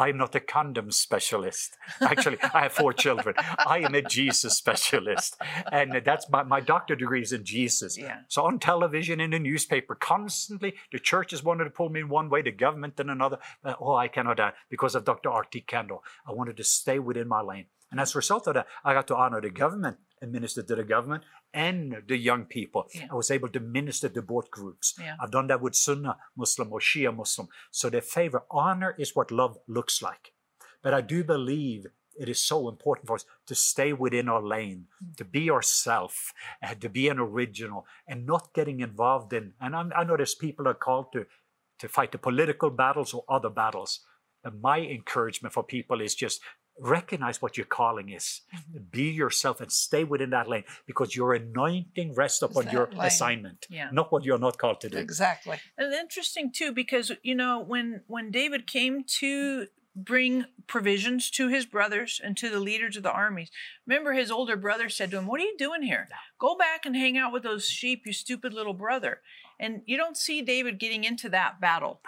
I'm 0.01 0.17
not 0.17 0.35
a 0.35 0.41
condom 0.41 0.91
specialist. 0.91 1.77
Actually, 2.01 2.39
I 2.55 2.63
have 2.63 2.73
four 2.73 2.95
children. 2.95 3.35
I 3.67 3.81
am 3.81 3.95
a 3.95 4.01
Jesus 4.01 4.57
specialist. 4.57 5.37
And 5.71 6.01
that's 6.05 6.29
my, 6.31 6.43
my 6.43 6.61
doctor 6.61 6.97
degree 6.97 7.21
is 7.21 7.35
in 7.35 7.45
Jesus. 7.45 7.99
Yeah. 7.99 8.21
So 8.29 8.45
on 8.45 8.59
television, 8.59 9.21
in 9.21 9.31
the 9.31 9.39
newspaper, 9.39 9.95
constantly, 9.95 10.75
the 10.91 10.99
churches 10.99 11.45
wanted 11.45 11.65
to 11.65 11.71
pull 11.71 11.91
me 11.91 12.01
in 12.01 12.09
one 12.09 12.31
way, 12.31 12.41
the 12.41 12.51
government 12.51 12.99
in 12.99 13.11
another. 13.11 13.39
Uh, 13.63 13.75
oh, 13.79 13.95
I 13.95 14.09
cannot, 14.09 14.41
uh, 14.41 14.53
because 14.71 14.95
of 14.95 15.05
Dr. 15.05 15.29
R.T. 15.29 15.61
Kendall. 15.63 16.03
I 16.27 16.33
wanted 16.33 16.57
to 16.57 16.65
stay 16.65 16.99
within 16.99 17.29
my 17.29 17.43
lane. 17.43 17.67
And 17.91 18.01
as 18.01 18.15
a 18.15 18.19
result 18.19 18.47
of 18.47 18.55
that, 18.55 18.67
I 18.85 18.95
got 18.95 19.07
to 19.09 19.17
honor 19.17 19.41
the 19.41 19.51
government 19.51 19.99
and 20.23 20.33
minister 20.33 20.63
to 20.63 20.75
the 20.75 20.85
government 20.85 21.25
and 21.53 22.03
the 22.07 22.17
young 22.17 22.45
people. 22.45 22.89
Yeah. 22.95 23.07
I 23.11 23.15
was 23.15 23.31
able 23.31 23.49
to 23.49 23.61
minister 23.61 24.09
to 24.09 24.23
both 24.23 24.51
groups. 24.51 24.95
Yeah. 25.01 25.17
I've 25.21 25.31
done 25.31 25.49
that 25.49 25.61
with 25.61 25.75
Sunnah 25.75 26.17
Muslim 26.37 26.73
or 26.73 26.81
Shia 26.81 27.15
Muslim. 27.15 27.49
So 27.71 27.91
their 27.91 28.01
favor, 28.01 28.45
honor 28.51 28.95
is 28.99 29.17
what 29.17 29.31
love 29.31 29.59
looks 29.67 30.03
like. 30.03 30.33
But 30.83 30.95
I 30.95 31.01
do 31.01 31.25
believe 31.25 31.87
it 32.19 32.29
is 32.29 32.43
so 32.43 32.69
important 32.69 33.07
for 33.07 33.15
us 33.15 33.25
to 33.47 33.55
stay 33.55 33.93
within 33.93 34.29
our 34.29 34.43
lane, 34.43 34.87
to 35.17 35.25
be 35.25 35.51
ourself, 35.51 36.33
uh, 36.63 36.75
to 36.75 36.89
be 36.89 37.09
an 37.09 37.19
original, 37.19 37.87
and 38.07 38.27
not 38.27 38.53
getting 38.55 38.81
involved 38.81 39.33
in. 39.33 39.55
And 39.61 39.75
I'm, 39.75 39.93
I 39.97 40.05
know 40.05 40.17
there's 40.17 40.35
people 40.35 40.69
are 40.69 40.75
called 40.75 41.13
to 41.15 41.27
to 41.81 41.89
fight 41.89 42.13
the 42.13 42.19
political 42.19 42.71
battles 42.71 43.15
or 43.15 43.25
other 43.29 43.49
battles. 43.49 44.01
And 44.45 44.61
my 44.63 44.81
encouragement 44.81 45.55
for 45.55 45.63
people 45.63 46.01
is 46.01 46.15
just 46.15 46.41
recognize 46.81 47.43
what 47.43 47.57
your 47.57 47.67
calling 47.67 48.09
is. 48.09 48.41
Mm-hmm. 48.55 48.79
Be 48.91 49.05
yourself 49.11 49.61
and 49.61 49.71
stay 49.71 50.05
within 50.05 50.31
that 50.31 50.49
lane 50.49 50.65
because 50.87 51.15
your 51.15 51.35
anointing 51.35 52.15
rests 52.15 52.43
upon 52.43 52.71
your 52.71 52.89
lane. 52.91 53.01
assignment, 53.01 53.67
Yeah. 53.71 53.91
not 53.93 54.11
what 54.11 54.25
you're 54.25 54.39
not 54.39 54.59
called 54.59 54.81
to 54.81 54.89
do. 54.89 54.99
Exactly. 54.99 55.59
And 55.77 55.93
interesting 55.93 56.51
too, 56.53 56.73
because 56.73 57.13
you 57.23 57.35
know 57.35 57.61
when 57.61 58.03
when 58.07 58.31
David 58.31 58.67
came 58.67 59.05
to 59.21 59.67
bring 59.97 60.47
provisions 60.69 61.31
to 61.33 61.49
his 61.49 61.67
brothers 61.67 62.21
and 62.23 62.37
to 62.37 62.49
the 62.49 62.61
leaders 62.61 62.97
of 62.97 63.03
the 63.03 63.11
armies, 63.13 63.51
remember 63.87 64.13
his 64.13 64.31
older 64.31 64.57
brother 64.57 64.89
said 64.89 65.11
to 65.11 65.19
him, 65.19 65.27
"What 65.27 65.41
are 65.41 65.45
you 65.45 65.57
doing 65.59 65.83
here? 65.83 66.09
Go 66.39 66.57
back 66.57 66.87
and 66.87 66.97
hang 66.97 67.19
out 67.19 67.33
with 67.33 67.43
those 67.43 67.69
sheep, 67.69 68.03
you 68.07 68.13
stupid 68.13 68.55
little 68.55 68.73
brother." 68.75 69.21
And 69.59 69.83
you 69.87 69.97
don't 69.99 70.17
see 70.17 70.41
David 70.41 70.79
getting 70.79 71.05
into 71.05 71.29
that 71.31 71.61
battle. 71.61 72.01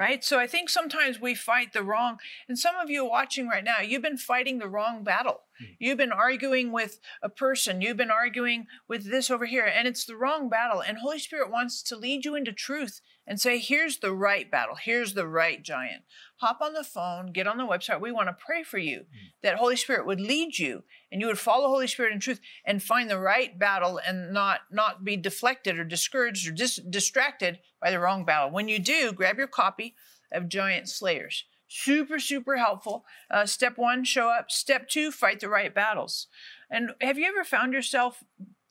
Right? 0.00 0.24
So 0.24 0.38
I 0.38 0.46
think 0.46 0.70
sometimes 0.70 1.20
we 1.20 1.34
fight 1.34 1.74
the 1.74 1.82
wrong, 1.82 2.16
and 2.48 2.58
some 2.58 2.74
of 2.76 2.88
you 2.88 3.04
watching 3.04 3.48
right 3.48 3.62
now, 3.62 3.80
you've 3.80 4.00
been 4.00 4.16
fighting 4.16 4.58
the 4.58 4.66
wrong 4.66 5.04
battle. 5.04 5.42
Mm. 5.60 5.76
You've 5.78 5.98
been 5.98 6.12
arguing 6.12 6.72
with 6.72 7.00
a 7.22 7.28
person, 7.28 7.80
you've 7.80 7.96
been 7.96 8.10
arguing 8.10 8.66
with 8.88 9.10
this 9.10 9.30
over 9.30 9.46
here, 9.46 9.64
and 9.64 9.86
it's 9.86 10.04
the 10.04 10.16
wrong 10.16 10.48
battle. 10.48 10.82
And 10.82 10.98
Holy 10.98 11.18
Spirit 11.18 11.50
wants 11.50 11.82
to 11.84 11.96
lead 11.96 12.24
you 12.24 12.34
into 12.34 12.52
truth 12.52 13.00
and 13.26 13.40
say, 13.40 13.58
here's 13.58 13.98
the 13.98 14.12
right 14.12 14.50
battle, 14.50 14.76
here's 14.76 15.14
the 15.14 15.26
right 15.26 15.62
giant. 15.62 16.02
Hop 16.36 16.60
on 16.60 16.72
the 16.72 16.84
phone, 16.84 17.32
get 17.32 17.46
on 17.46 17.58
the 17.58 17.66
website. 17.66 18.00
We 18.00 18.12
want 18.12 18.28
to 18.28 18.36
pray 18.44 18.62
for 18.62 18.78
you 18.78 19.00
mm. 19.00 19.32
that 19.42 19.56
Holy 19.56 19.76
Spirit 19.76 20.06
would 20.06 20.20
lead 20.20 20.58
you 20.58 20.84
and 21.12 21.20
you 21.20 21.26
would 21.26 21.38
follow 21.38 21.68
Holy 21.68 21.86
Spirit 21.86 22.12
in 22.12 22.20
truth 22.20 22.40
and 22.64 22.82
find 22.82 23.10
the 23.10 23.18
right 23.18 23.58
battle 23.58 24.00
and 24.04 24.32
not 24.32 24.60
not 24.70 25.04
be 25.04 25.16
deflected 25.16 25.78
or 25.78 25.84
discouraged 25.84 26.48
or 26.48 26.52
dis- 26.52 26.80
distracted 26.88 27.58
by 27.80 27.90
the 27.90 28.00
wrong 28.00 28.24
battle. 28.24 28.50
When 28.50 28.68
you 28.68 28.78
do, 28.78 29.12
grab 29.12 29.38
your 29.38 29.46
copy 29.46 29.94
of 30.32 30.48
Giant 30.48 30.88
Slayers. 30.88 31.44
Super, 31.72 32.18
super 32.18 32.56
helpful. 32.56 33.04
Uh, 33.30 33.46
step 33.46 33.78
one, 33.78 34.02
show 34.02 34.28
up. 34.28 34.50
Step 34.50 34.88
two, 34.88 35.12
fight 35.12 35.38
the 35.38 35.48
right 35.48 35.72
battles. 35.72 36.26
And 36.68 36.90
have 37.00 37.16
you 37.16 37.26
ever 37.26 37.44
found 37.44 37.72
yourself 37.72 38.24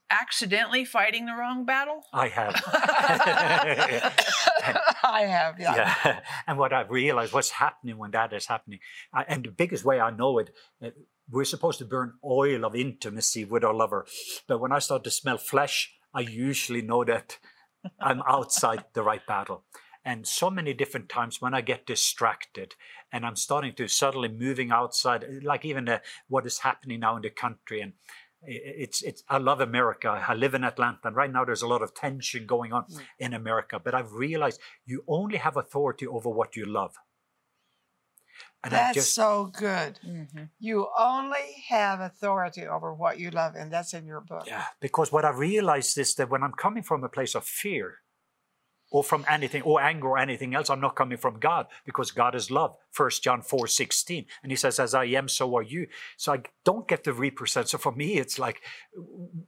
accidentally 0.10 0.84
fighting 0.84 1.26
the 1.26 1.32
wrong 1.34 1.66
battle? 1.66 2.04
I 2.12 2.28
have. 2.28 2.56
I 5.04 5.22
have, 5.22 5.58
yeah. 5.62 5.96
yeah. 6.04 6.20
And 6.46 6.58
what 6.58 6.74
I've 6.74 6.90
realized, 6.90 7.32
what's 7.32 7.52
happening 7.52 7.98
when 7.98 8.12
that 8.12 8.34
is 8.34 8.48
happening, 8.48 8.80
uh, 9.14 9.24
and 9.30 9.46
the 9.46 9.52
biggest 9.52 9.86
way 9.86 10.02
I 10.02 10.12
know 10.12 10.38
it, 10.40 10.50
uh, 10.84 10.90
we're 11.32 11.46
supposed 11.46 11.80
to 11.80 11.86
burn 11.86 12.16
oil 12.26 12.66
of 12.66 12.76
intimacy 12.76 13.46
with 13.46 13.64
our 13.64 13.74
lover. 13.74 14.06
But 14.46 14.60
when 14.60 14.74
I 14.74 14.80
start 14.80 15.06
to 15.06 15.12
smell 15.12 15.38
flesh, 15.38 15.94
I 16.14 16.20
usually 16.20 16.82
know 16.82 17.06
that 17.06 17.38
I'm 18.02 18.22
outside 18.28 18.84
the 18.92 19.04
right 19.04 19.26
battle. 19.26 19.64
And 20.06 20.28
so 20.28 20.50
many 20.50 20.74
different 20.74 21.10
times 21.10 21.42
when 21.42 21.54
I 21.54 21.62
get 21.62 21.86
distracted 21.86 22.76
and 23.12 23.26
I'm 23.26 23.36
starting 23.36 23.74
to 23.76 23.88
suddenly 23.88 24.30
moving 24.30 24.72
outside, 24.72 25.26
like 25.44 25.66
even 25.66 25.90
uh, 25.90 26.00
what 26.28 26.46
is 26.46 26.60
happening 26.60 27.02
now 27.02 27.16
in 27.16 27.22
the 27.22 27.30
country, 27.30 27.82
and 27.82 27.94
It's, 28.42 29.02
it's, 29.04 29.22
I 29.28 29.38
love 29.38 29.60
America. 29.60 30.08
I 30.08 30.34
live 30.34 30.56
in 30.56 30.64
Atlanta. 30.64 31.08
And 31.08 31.16
right 31.16 31.32
now 31.32 31.44
there's 31.44 31.62
a 31.62 31.68
lot 31.68 31.82
of 31.82 31.94
tension 31.94 32.46
going 32.46 32.72
on 32.72 32.84
mm. 32.86 33.02
in 33.20 33.34
America. 33.34 33.82
But 33.84 33.94
I've 33.94 34.14
realized 34.14 34.62
you 34.86 35.04
only 35.08 35.38
have 35.38 35.58
authority 35.58 36.08
over 36.08 36.30
what 36.30 36.56
you 36.56 36.66
love. 36.66 36.96
And 38.64 38.72
that's 38.72 38.96
just, 38.96 39.14
so 39.14 39.52
good. 39.52 40.00
Mm-hmm. 40.06 40.46
You 40.60 40.88
only 40.98 41.64
have 41.68 42.00
authority 42.00 42.66
over 42.66 42.94
what 42.94 43.20
you 43.20 43.30
love, 43.32 43.56
and 43.56 43.72
that's 43.72 43.94
in 43.94 44.06
your 44.06 44.22
book. 44.22 44.46
Yeah, 44.48 44.66
because 44.80 45.12
what 45.12 45.26
I 45.26 45.32
realized 45.32 45.98
is 45.98 46.16
that 46.16 46.30
when 46.30 46.44
I'm 46.44 46.54
coming 46.54 46.84
from 46.84 47.04
a 47.04 47.10
place 47.10 47.36
of 47.36 47.46
fear, 47.46 48.00
or 48.92 49.04
from 49.04 49.26
anything 49.30 49.62
or 49.62 49.82
anger 49.82 50.08
or 50.08 50.18
anything 50.18 50.56
else 50.56 50.70
i'm 50.70 50.82
not 50.82 50.96
coming 50.96 51.18
from 51.18 51.40
god 51.40 51.68
because 51.86 52.12
god 52.12 52.36
is 52.36 52.52
love. 52.52 52.76
First 52.92 53.24
john 53.24 53.42
4 53.42 53.68
16 53.68 54.26
and 54.44 54.52
he 54.52 54.56
says 54.56 54.80
as 54.80 54.94
i 54.94 55.06
am 55.06 55.28
so 55.28 55.56
are 55.56 55.64
you. 55.64 55.88
So 56.18 56.34
i 56.34 56.42
don't 56.66 56.88
get 56.88 57.04
to 57.04 57.14
represent 57.14 57.70
so 57.70 57.78
for 57.78 57.92
me 57.92 58.18
it's 58.18 58.40
like 58.40 58.62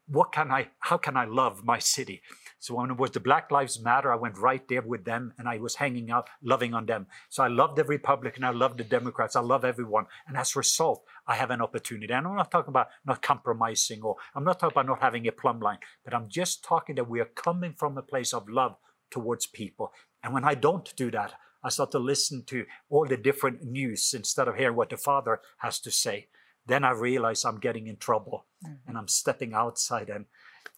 what 0.08 0.32
can 0.32 0.52
i 0.52 0.70
how 0.80 0.98
can 0.98 1.18
i 1.18 1.26
love 1.26 1.64
my 1.64 1.80
city? 1.80 2.22
So 2.60 2.76
when 2.76 2.92
it 2.92 2.98
was 2.98 3.12
the 3.12 3.20
black 3.20 3.52
lives 3.52 3.82
matter 3.82 4.12
i 4.12 4.16
went 4.16 4.38
right 4.38 4.68
there 4.68 4.82
with 4.82 5.06
them 5.06 5.34
and 5.38 5.48
i 5.48 5.58
was 5.58 5.76
hanging 5.76 6.12
out 6.12 6.30
loving 6.44 6.74
on 6.74 6.86
them. 6.86 7.08
So 7.30 7.44
i 7.44 7.48
love 7.48 7.76
the 7.76 7.84
republican 7.84 8.44
i 8.44 8.52
love 8.52 8.78
the 8.78 8.84
democrats 8.84 9.36
i 9.36 9.42
love 9.42 9.66
everyone. 9.66 10.06
And 10.28 10.38
as 10.38 10.56
a 10.56 10.60
result 10.60 11.04
i 11.28 11.36
have 11.36 11.52
an 11.52 11.62
opportunity. 11.62 12.14
And 12.14 12.28
i'm 12.28 12.36
not 12.36 12.52
talking 12.52 12.70
about 12.70 12.88
not 13.06 13.22
compromising 13.22 14.02
or 14.04 14.16
i'm 14.36 14.44
not 14.44 14.60
talking 14.60 14.74
about 14.74 14.88
not 14.88 15.02
having 15.02 15.28
a 15.28 15.32
plumb 15.32 15.60
line 15.60 15.80
but 16.04 16.14
i'm 16.14 16.30
just 16.30 16.64
talking 16.64 16.96
that 16.96 17.10
we 17.10 17.20
are 17.20 17.26
coming 17.26 17.74
from 17.74 17.98
a 17.98 18.02
place 18.02 18.34
of 18.34 18.48
love 18.50 18.76
towards 19.12 19.46
people. 19.46 19.94
And 20.24 20.34
when 20.34 20.44
I 20.44 20.56
don't 20.56 20.96
do 20.96 21.12
that, 21.12 21.34
I 21.64 21.70
start 21.70 21.92
to 21.92 22.00
listen 22.00 22.44
to 22.48 22.66
all 22.90 23.06
the 23.06 23.18
different 23.18 23.64
news 23.64 24.14
instead 24.14 24.48
of 24.48 24.56
hearing 24.56 24.76
what 24.76 24.90
the 24.90 24.98
Father 24.98 25.42
has 25.58 25.80
to 25.82 25.92
say. 25.92 26.28
Then 26.66 26.84
I 26.84 26.92
realize 26.92 27.44
I'm 27.44 27.60
getting 27.60 27.88
in 27.88 27.98
trouble 27.98 28.46
mm-hmm. 28.66 28.88
and 28.88 28.98
I'm 28.98 29.08
stepping 29.08 29.54
outside. 29.54 30.10
And 30.10 30.26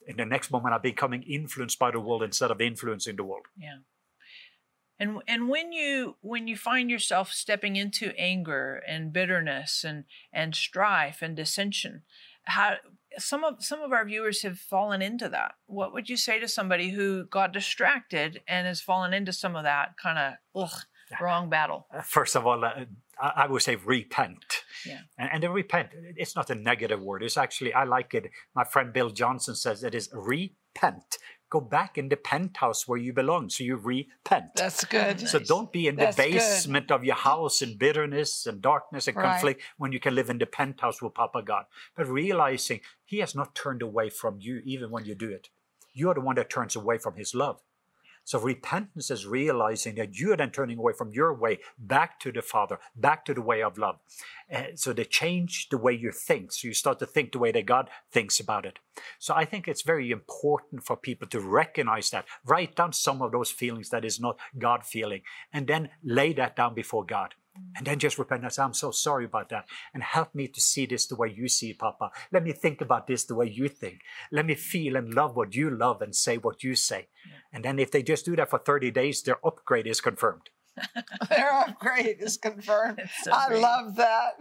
in 0.07 0.17
the 0.17 0.25
next 0.25 0.51
moment, 0.51 0.73
I'm 0.73 0.81
becoming 0.81 1.23
influenced 1.23 1.79
by 1.79 1.91
the 1.91 1.99
world 1.99 2.23
instead 2.23 2.51
of 2.51 2.61
influencing 2.61 3.15
the 3.15 3.23
world. 3.23 3.45
Yeah. 3.57 3.77
And, 4.99 5.21
and 5.27 5.49
when 5.49 5.73
you 5.73 6.15
when 6.21 6.47
you 6.47 6.55
find 6.55 6.89
yourself 6.89 7.31
stepping 7.31 7.75
into 7.75 8.17
anger 8.17 8.81
and 8.87 9.11
bitterness 9.11 9.83
and 9.83 10.05
and 10.31 10.55
strife 10.55 11.21
and 11.21 11.35
dissension, 11.35 12.03
how 12.45 12.75
some 13.17 13.43
of 13.43 13.63
some 13.63 13.82
of 13.82 13.91
our 13.91 14.05
viewers 14.05 14.41
have 14.43 14.60
fallen 14.60 15.01
into 15.01 15.29
that. 15.29 15.53
What 15.67 15.93
would 15.93 16.10
you 16.10 16.17
say 16.17 16.39
to 16.39 16.48
somebody 16.48 16.89
who 16.89 17.25
got 17.25 17.53
distracted 17.53 18.41
and 18.48 18.67
has 18.67 18.82
fallen 18.82 19.13
into 19.13 19.34
some 19.34 19.55
of 19.55 19.63
that 19.63 19.96
kind 20.01 20.17
of 20.17 20.63
ugh, 20.63 20.82
wrong 21.22 21.50
battle? 21.50 21.88
Uh, 21.93 22.01
first 22.01 22.36
of 22.36 22.46
all, 22.46 22.63
uh, 22.63 22.86
I 23.20 23.48
would 23.48 23.62
say 23.62 23.75
repent. 23.75 24.63
Yeah. 24.86 25.01
And, 25.17 25.43
and 25.43 25.53
repent, 25.53 25.89
it's 26.15 26.36
not 26.36 26.50
a 26.50 26.55
negative 26.55 27.01
word. 27.01 27.24
It's 27.24 27.38
actually, 27.38 27.74
I 27.74 27.84
like 27.84 28.13
it. 28.13 28.29
My 28.55 28.63
friend 28.63 28.91
Bill 28.91 29.10
Johnson 29.10 29.55
says 29.55 29.84
it 29.84 29.96
is 29.96 30.10
repent 30.12 31.17
go 31.53 31.62
back 31.62 32.00
in 32.00 32.10
the 32.10 32.17
penthouse 32.17 32.88
where 32.88 32.98
you 32.98 33.13
belong. 33.13 33.48
So 33.48 33.63
you 33.63 33.75
repent. 33.75 34.55
That's 34.55 34.83
good. 34.86 35.29
So 35.29 35.38
nice. 35.38 35.48
don't 35.48 35.72
be 35.72 35.88
in 35.88 35.98
the 35.98 36.12
basement 36.17 36.88
good. 36.88 36.95
of 36.95 37.03
your 37.03 37.15
house 37.15 37.62
in 37.62 37.77
bitterness 37.77 38.48
and 38.48 38.60
darkness 38.60 39.07
and 39.07 39.15
right. 39.15 39.33
conflict 39.33 39.62
when 39.77 39.91
you 39.91 40.00
can 40.00 40.15
live 40.15 40.31
in 40.31 40.39
the 40.39 40.48
penthouse 40.48 41.00
with 41.00 41.13
Papa 41.13 41.43
God. 41.43 41.65
But 41.95 42.07
realizing 42.07 42.79
He 43.05 43.19
has 43.19 43.36
not 43.36 43.53
turned 43.53 43.83
away 43.83 44.10
from 44.10 44.39
you 44.39 44.63
even 44.65 44.89
when 44.89 45.05
you 45.05 45.13
do 45.13 45.29
it. 45.29 45.50
You 45.93 46.10
are 46.10 46.15
the 46.15 46.22
one 46.22 46.38
that 46.38 46.50
turns 46.50 46.75
away 46.75 46.98
from 46.98 47.17
His 47.17 47.36
love. 47.36 47.62
So 48.24 48.39
repentance 48.39 49.12
is 49.12 49.25
realizing 49.25 49.96
that 49.96 50.18
you 50.18 50.32
are 50.32 50.38
then 50.38 50.51
turning 50.51 50.77
away 50.77 50.94
from 50.94 51.12
your 51.12 51.34
way 51.34 51.60
back 51.77 52.20
to 52.22 52.32
the 52.32 52.42
Father, 52.42 52.80
back 52.96 53.25
to 53.25 53.34
the 53.34 53.42
way 53.42 53.62
of 53.62 53.77
love. 53.77 54.00
Uh, 54.53 54.63
so 54.75 54.94
they 54.94 55.06
change 55.06 55.70
the 55.70 55.77
way 55.77 55.94
you 55.94 56.12
think. 56.12 56.51
So 56.51 56.68
you 56.68 56.74
start 56.74 57.00
to 57.00 57.06
think 57.06 57.32
the 57.32 57.39
way 57.39 57.51
that 57.51 57.65
God 57.65 57.89
thinks 58.12 58.39
about 58.39 58.65
it. 58.65 58.80
So 59.20 59.34
I 59.34 59.46
think 59.46 59.68
it's 59.68 59.82
very 59.82 60.12
important 60.12 60.84
for 60.84 60.96
people 60.96 61.27
to 61.30 61.39
recognize 61.39 62.10
that, 62.12 62.25
write 62.46 62.75
down 62.75 62.94
some 62.94 63.22
of 63.22 63.32
those 63.32 63.51
feelings 63.51 63.89
that 63.89 64.06
is 64.06 64.20
not 64.20 64.38
God 64.58 64.86
feeling, 64.86 65.22
and 65.51 65.68
then 65.68 65.89
lay 66.03 66.34
that 66.34 66.56
down 66.56 66.74
before 66.74 67.06
God. 67.06 67.36
And 67.75 67.86
then 67.86 68.00
just 68.00 68.17
repent 68.17 68.43
and 68.43 68.51
say, 68.51 68.63
I'm 68.63 68.74
so 68.74 68.91
sorry 68.91 69.25
about 69.25 69.50
that. 69.50 69.65
And 69.93 70.01
help 70.01 70.33
me 70.33 70.48
to 70.48 70.62
see 70.62 70.86
this 70.86 71.05
the 71.05 71.15
way 71.15 71.33
you 71.36 71.48
see 71.48 71.72
it, 71.72 71.79
Papa. 71.79 72.12
Let 72.31 72.43
me 72.43 72.51
think 72.51 72.81
about 72.81 73.07
this 73.07 73.25
the 73.25 73.36
way 73.36 73.48
you 73.48 73.67
think. 73.67 74.01
Let 74.31 74.45
me 74.45 74.55
feel 74.55 74.95
and 74.95 75.13
love 75.13 75.36
what 75.36 75.55
you 75.55 75.69
love 75.69 76.01
and 76.01 76.15
say 76.15 76.38
what 76.38 76.63
you 76.63 76.75
say. 76.75 77.07
Yeah. 77.27 77.36
And 77.53 77.65
then 77.65 77.79
if 77.79 77.91
they 77.91 78.01
just 78.03 78.25
do 78.25 78.36
that 78.36 78.50
for 78.50 78.60
30 78.60 78.91
days, 78.91 79.22
their 79.22 79.45
upgrade 79.45 79.88
is 79.88 80.01
confirmed. 80.01 80.50
their 81.29 81.53
upgrade 81.53 82.17
is 82.19 82.38
confirmed. 82.38 83.01
So 83.22 83.31
I 83.31 83.50
great. 83.50 83.62
love 83.62 83.95
that. 83.95 84.33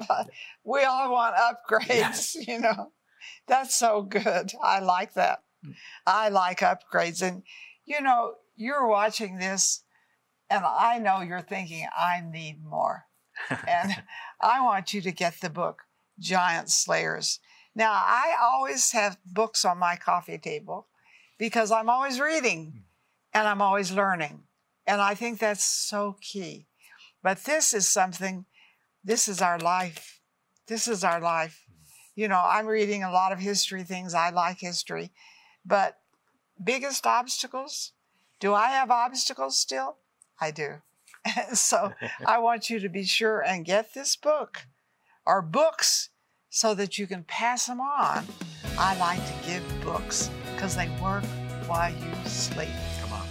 We 0.65 0.85
all 0.85 1.13
want 1.13 1.37
upgrades, 1.37 1.89
yes. 1.89 2.37
you 2.49 2.61
know. 2.61 2.93
That's 3.47 3.75
so 3.75 4.03
good. 4.03 4.53
I 4.63 4.81
like 4.81 5.15
that. 5.15 5.43
Mm. 5.65 5.75
I 6.07 6.29
like 6.29 6.61
upgrades. 6.61 7.23
And, 7.23 7.43
you 7.85 8.01
know, 8.01 8.35
you're 8.57 8.87
watching 8.87 9.39
this 9.39 9.85
and 10.53 10.65
I 10.67 10.99
know 10.99 11.23
you're 11.23 11.41
thinking, 11.41 11.87
I 11.97 12.21
need 12.21 12.63
more. 12.63 13.07
and 13.51 13.93
I 14.41 14.63
want 14.63 14.93
you 14.93 15.01
to 15.01 15.11
get 15.11 15.41
the 15.41 15.49
book, 15.49 15.83
Giant 16.19 16.71
Slayers. 16.71 17.41
Now, 17.75 17.93
I 17.93 18.35
always 18.41 18.93
have 18.93 19.17
books 19.25 19.65
on 19.65 19.79
my 19.79 19.97
coffee 19.97 20.37
table 20.37 20.89
because 21.39 21.73
I'm 21.73 21.89
always 21.89 22.21
reading 22.21 22.73
hmm. 22.73 22.79
and 23.33 23.49
I'm 23.49 23.63
always 23.63 23.93
learning. 23.93 24.43
And 24.87 25.01
I 25.01 25.15
think 25.15 25.39
that's 25.39 25.65
so 25.65 26.17
key. 26.21 26.67
But 27.23 27.45
this 27.45 27.73
is 27.73 27.89
something, 27.89 28.45
this 29.03 29.29
is 29.29 29.41
our 29.41 29.59
life. 29.59 30.21
This 30.67 30.87
is 30.87 31.03
our 31.03 31.21
life. 31.21 31.65
You 32.15 32.29
know, 32.29 32.43
I'm 32.45 32.67
reading 32.67 33.03
a 33.03 33.13
lot 33.13 33.33
of 33.33 33.39
history 33.39 33.85
things. 33.85 34.13
I 34.13 34.31
like 34.31 34.59
history. 34.61 35.13
But 35.65 35.97
biggest 36.63 37.07
obstacles? 37.07 37.93
Do 38.39 38.53
I 38.53 38.69
have 38.69 38.91
obstacles 38.91 39.59
still? 39.59 39.97
I 40.43 40.51
do. 40.51 40.83
so 41.55 41.93
I 42.27 42.39
want 42.39 42.69
you 42.69 42.81
to 42.81 42.89
be 42.89 43.05
sure 43.05 43.41
and 43.41 43.65
get 43.65 43.95
this 43.95 44.17
book 44.17 44.67
or 45.25 45.41
books 45.41 46.11
so 46.51 46.75
that 46.75 46.99
you 46.99 47.07
can 47.07 47.23
pass 47.23 47.67
them 47.67 47.81
on. 47.81 48.27
I 48.77 48.99
like 48.99 49.25
to 49.25 49.47
give 49.47 49.63
books 49.85 50.31
because 50.53 50.75
they 50.75 50.89
work 51.01 51.23
while 51.67 51.93
you 51.93 52.13
sleep. 52.25 52.69
Come 53.01 53.13
on. 53.13 53.27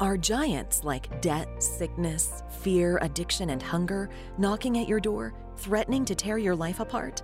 Are 0.00 0.16
giants 0.16 0.82
like 0.82 1.20
debt, 1.20 1.62
sickness, 1.62 2.42
fear, 2.62 2.98
addiction, 3.00 3.50
and 3.50 3.62
hunger 3.62 4.10
knocking 4.38 4.78
at 4.78 4.88
your 4.88 4.98
door, 4.98 5.34
threatening 5.56 6.04
to 6.06 6.16
tear 6.16 6.38
your 6.38 6.56
life 6.56 6.80
apart? 6.80 7.22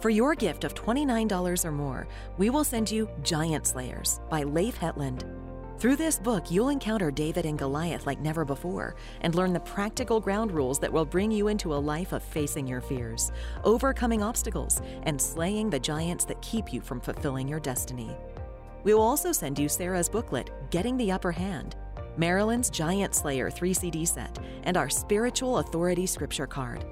For 0.00 0.08
your 0.08 0.34
gift 0.34 0.64
of 0.64 0.74
$29 0.74 1.64
or 1.64 1.72
more, 1.72 2.08
we 2.38 2.48
will 2.48 2.64
send 2.64 2.90
you 2.90 3.10
Giant 3.22 3.66
Slayers 3.66 4.20
by 4.30 4.44
Leif 4.44 4.76
Hetland. 4.78 5.26
Through 5.78 5.94
this 5.94 6.18
book, 6.18 6.50
you'll 6.50 6.70
encounter 6.70 7.12
David 7.12 7.46
and 7.46 7.56
Goliath 7.56 8.04
like 8.04 8.18
never 8.18 8.44
before 8.44 8.96
and 9.20 9.36
learn 9.36 9.52
the 9.52 9.60
practical 9.60 10.18
ground 10.18 10.50
rules 10.50 10.80
that 10.80 10.92
will 10.92 11.04
bring 11.04 11.30
you 11.30 11.46
into 11.46 11.72
a 11.72 11.76
life 11.76 12.12
of 12.12 12.20
facing 12.20 12.66
your 12.66 12.80
fears, 12.80 13.30
overcoming 13.62 14.20
obstacles, 14.20 14.82
and 15.04 15.22
slaying 15.22 15.70
the 15.70 15.78
giants 15.78 16.24
that 16.24 16.42
keep 16.42 16.72
you 16.72 16.80
from 16.80 17.00
fulfilling 17.00 17.46
your 17.46 17.60
destiny. 17.60 18.10
We 18.82 18.92
will 18.92 19.02
also 19.02 19.30
send 19.30 19.56
you 19.56 19.68
Sarah's 19.68 20.08
booklet, 20.08 20.50
Getting 20.70 20.96
the 20.96 21.12
Upper 21.12 21.30
Hand, 21.30 21.76
Marilyn's 22.16 22.70
Giant 22.70 23.14
Slayer 23.14 23.48
3 23.48 23.72
CD 23.72 24.04
set, 24.04 24.36
and 24.64 24.76
our 24.76 24.90
Spiritual 24.90 25.58
Authority 25.58 26.06
Scripture 26.06 26.48
card. 26.48 26.84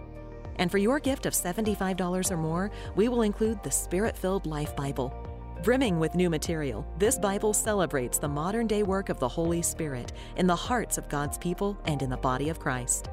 And 0.61 0.71
for 0.71 0.79
your 0.79 1.01
gift 1.01 1.27
of 1.27 1.33
$75 1.33 2.31
or 2.31 2.37
more, 2.37 2.71
we 2.95 3.09
will 3.09 3.23
include 3.23 3.65
the 3.65 3.71
Spirit 3.73 4.17
filled 4.17 4.47
Life 4.47 4.77
Bible 4.77 5.13
Brimming 5.63 5.99
with 5.99 6.15
new 6.15 6.29
material, 6.29 6.87
this 6.99 7.19
Bible 7.19 7.55
celebrates 7.55 8.19
the 8.19 8.29
modern 8.29 8.67
day 8.67 8.83
work 8.83 9.09
of 9.09 9.19
the 9.19 9.29
Holy 9.29 9.63
Spirit 9.63 10.13
in 10.37 10.47
the 10.47 10.55
hearts 10.55 10.99
of 10.99 11.09
God's 11.09 11.39
people 11.39 11.79
and 11.87 12.03
in 12.03 12.11
the 12.11 12.17
body 12.19 12.51
of 12.51 12.61
Christ. 12.61 13.09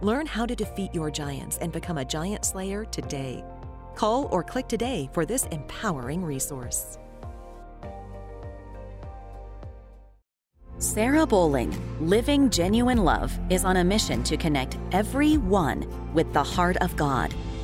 Learn 0.00 0.26
how 0.26 0.44
to 0.44 0.56
defeat 0.56 0.92
your 0.92 1.08
giants 1.08 1.58
and 1.58 1.72
become 1.72 1.98
a 1.98 2.04
giant 2.04 2.44
slayer 2.44 2.84
today. 2.84 3.44
Call 3.94 4.26
or 4.32 4.42
click 4.42 4.66
today 4.66 5.08
for 5.12 5.24
this 5.24 5.44
empowering 5.46 6.24
resource. 6.24 6.98
Sarah 10.78 11.26
Bowling, 11.26 11.72
Living 12.00 12.50
Genuine 12.50 13.04
Love, 13.04 13.38
is 13.50 13.64
on 13.64 13.76
a 13.76 13.84
mission 13.84 14.24
to 14.24 14.36
connect 14.36 14.76
everyone 14.90 15.86
with 16.12 16.30
the 16.32 16.42
heart 16.42 16.76
of 16.78 16.96
God 16.96 17.32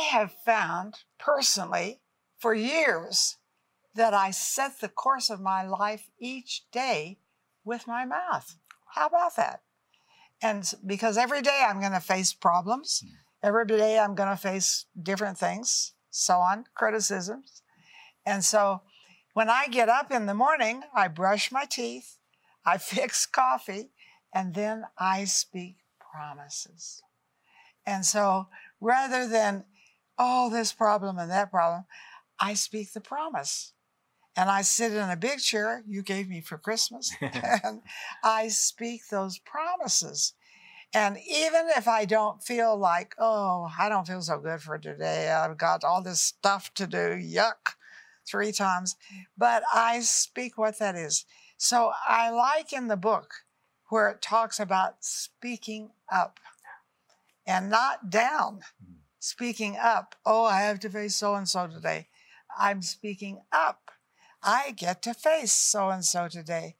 I 0.00 0.04
have 0.04 0.32
found 0.32 1.00
personally 1.18 2.00
for 2.38 2.54
years 2.54 3.36
that 3.94 4.14
I 4.14 4.30
set 4.30 4.80
the 4.80 4.88
course 4.88 5.28
of 5.28 5.42
my 5.42 5.62
life 5.62 6.08
each 6.18 6.62
day 6.72 7.18
with 7.64 7.86
my 7.86 8.06
mouth. 8.06 8.56
How 8.94 9.08
about 9.08 9.36
that? 9.36 9.60
And 10.40 10.72
because 10.86 11.18
every 11.18 11.42
day 11.42 11.66
I'm 11.68 11.80
going 11.80 11.92
to 11.92 12.00
face 12.00 12.32
problems, 12.32 13.04
hmm. 13.04 13.12
every 13.42 13.66
day 13.66 13.98
I'm 13.98 14.14
going 14.14 14.30
to 14.30 14.36
face 14.36 14.86
different 15.00 15.36
things, 15.36 15.92
so 16.10 16.38
on, 16.38 16.64
criticisms. 16.74 17.62
And 18.24 18.42
so 18.42 18.80
when 19.34 19.50
I 19.50 19.68
get 19.68 19.90
up 19.90 20.10
in 20.10 20.24
the 20.24 20.34
morning, 20.34 20.82
I 20.94 21.08
brush 21.08 21.52
my 21.52 21.66
teeth, 21.66 22.16
I 22.64 22.78
fix 22.78 23.26
coffee, 23.26 23.90
and 24.34 24.54
then 24.54 24.84
I 24.98 25.24
speak 25.24 25.76
promises. 26.10 27.02
And 27.84 28.06
so 28.06 28.48
rather 28.80 29.28
than, 29.28 29.64
oh, 30.20 30.50
this 30.50 30.72
problem 30.72 31.18
and 31.18 31.30
that 31.30 31.50
problem, 31.50 31.84
I 32.38 32.52
speak 32.54 32.92
the 32.92 33.00
promise. 33.00 33.72
And 34.36 34.48
I 34.48 34.62
sit 34.62 34.92
in 34.92 35.10
a 35.10 35.16
big 35.16 35.40
chair 35.40 35.82
you 35.88 36.02
gave 36.02 36.28
me 36.28 36.40
for 36.40 36.56
Christmas, 36.56 37.10
and 37.20 37.82
I 38.22 38.46
speak 38.48 39.08
those 39.08 39.38
promises. 39.38 40.34
And 40.94 41.16
even 41.28 41.68
if 41.76 41.88
I 41.88 42.04
don't 42.04 42.42
feel 42.42 42.76
like, 42.76 43.14
oh, 43.18 43.68
I 43.78 43.88
don't 43.88 44.06
feel 44.06 44.22
so 44.22 44.38
good 44.38 44.60
for 44.60 44.78
today, 44.78 45.30
I've 45.30 45.58
got 45.58 45.82
all 45.84 46.02
this 46.02 46.20
stuff 46.20 46.72
to 46.74 46.86
do, 46.86 47.18
yuck, 47.18 47.74
three 48.26 48.52
times, 48.52 48.96
but 49.36 49.62
I 49.72 50.00
speak 50.00 50.56
what 50.56 50.78
that 50.78 50.94
is. 50.94 51.24
So 51.56 51.92
I 52.06 52.30
like 52.30 52.72
in 52.72 52.88
the 52.88 52.96
book 52.96 53.32
where 53.88 54.08
it 54.10 54.22
talks 54.22 54.60
about 54.60 55.04
speaking 55.04 55.90
up 56.10 56.38
and 57.46 57.68
not 57.68 58.10
down, 58.10 58.60
hmm. 58.84 58.99
Speaking 59.20 59.76
up. 59.80 60.16
Oh, 60.26 60.44
I 60.44 60.62
have 60.62 60.80
to 60.80 60.90
face 60.90 61.14
so 61.14 61.36
and 61.36 61.48
so 61.48 61.68
today. 61.68 62.08
I'm 62.58 62.82
speaking 62.82 63.42
up. 63.52 63.92
I 64.42 64.72
get 64.76 65.02
to 65.02 65.14
face 65.14 65.52
so 65.52 65.90
and 65.90 66.04
so 66.04 66.26
today. 66.26 66.74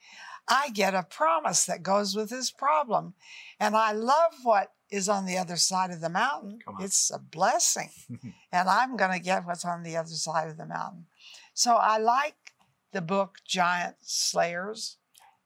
I 0.48 0.70
get 0.70 0.94
a 0.94 1.04
promise 1.04 1.64
that 1.66 1.84
goes 1.84 2.16
with 2.16 2.30
this 2.30 2.50
problem. 2.50 3.14
And 3.60 3.76
I 3.76 3.92
love 3.92 4.32
what 4.42 4.72
is 4.90 5.08
on 5.08 5.26
the 5.26 5.38
other 5.38 5.56
side 5.56 5.90
of 5.90 6.00
the 6.00 6.08
mountain. 6.08 6.58
It's 6.80 7.10
a 7.10 7.18
blessing. 7.18 7.90
and 8.52 8.68
I'm 8.68 8.96
going 8.96 9.12
to 9.12 9.20
get 9.20 9.46
what's 9.46 9.64
on 9.64 9.84
the 9.84 9.96
other 9.96 10.08
side 10.08 10.48
of 10.48 10.56
the 10.56 10.66
mountain. 10.66 11.06
So 11.54 11.76
I 11.76 11.98
like 11.98 12.34
the 12.92 13.02
book 13.02 13.36
Giant 13.46 13.96
Slayers 14.00 14.96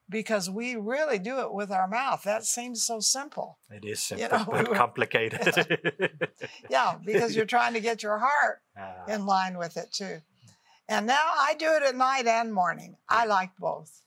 because 0.09 0.51
we 0.51 0.77
really 0.77 1.19
do 1.19 1.41
it 1.41 1.53
with 1.53 1.71
our 1.71 1.89
mouth. 1.89 2.23
That 2.25 2.45
seems 2.45 2.85
so 2.85 3.01
simple. 3.01 3.59
It 3.71 3.85
is 3.85 4.11
You 4.11 4.19
simple 4.19 4.39
know, 4.39 4.45
but 4.51 4.69
we 4.71 4.75
complicated. 4.77 6.19
Yeah, 6.71 6.97
because 7.05 7.35
you're 7.37 7.47
trying 7.47 7.75
to 7.75 7.81
get 7.81 8.03
your 8.03 8.19
heart 8.19 8.61
Ah, 8.79 9.07
in 9.07 9.25
line 9.27 9.57
with 9.57 9.77
it 9.77 9.93
too. 9.93 10.21
And 10.89 11.07
now 11.07 11.31
I 11.39 11.55
do 11.59 11.73
it 11.75 11.83
at 11.83 11.95
night 11.97 12.27
and 12.27 12.53
morning. 12.53 12.97
I 13.09 13.25
like 13.27 13.53
both. 13.59 14.03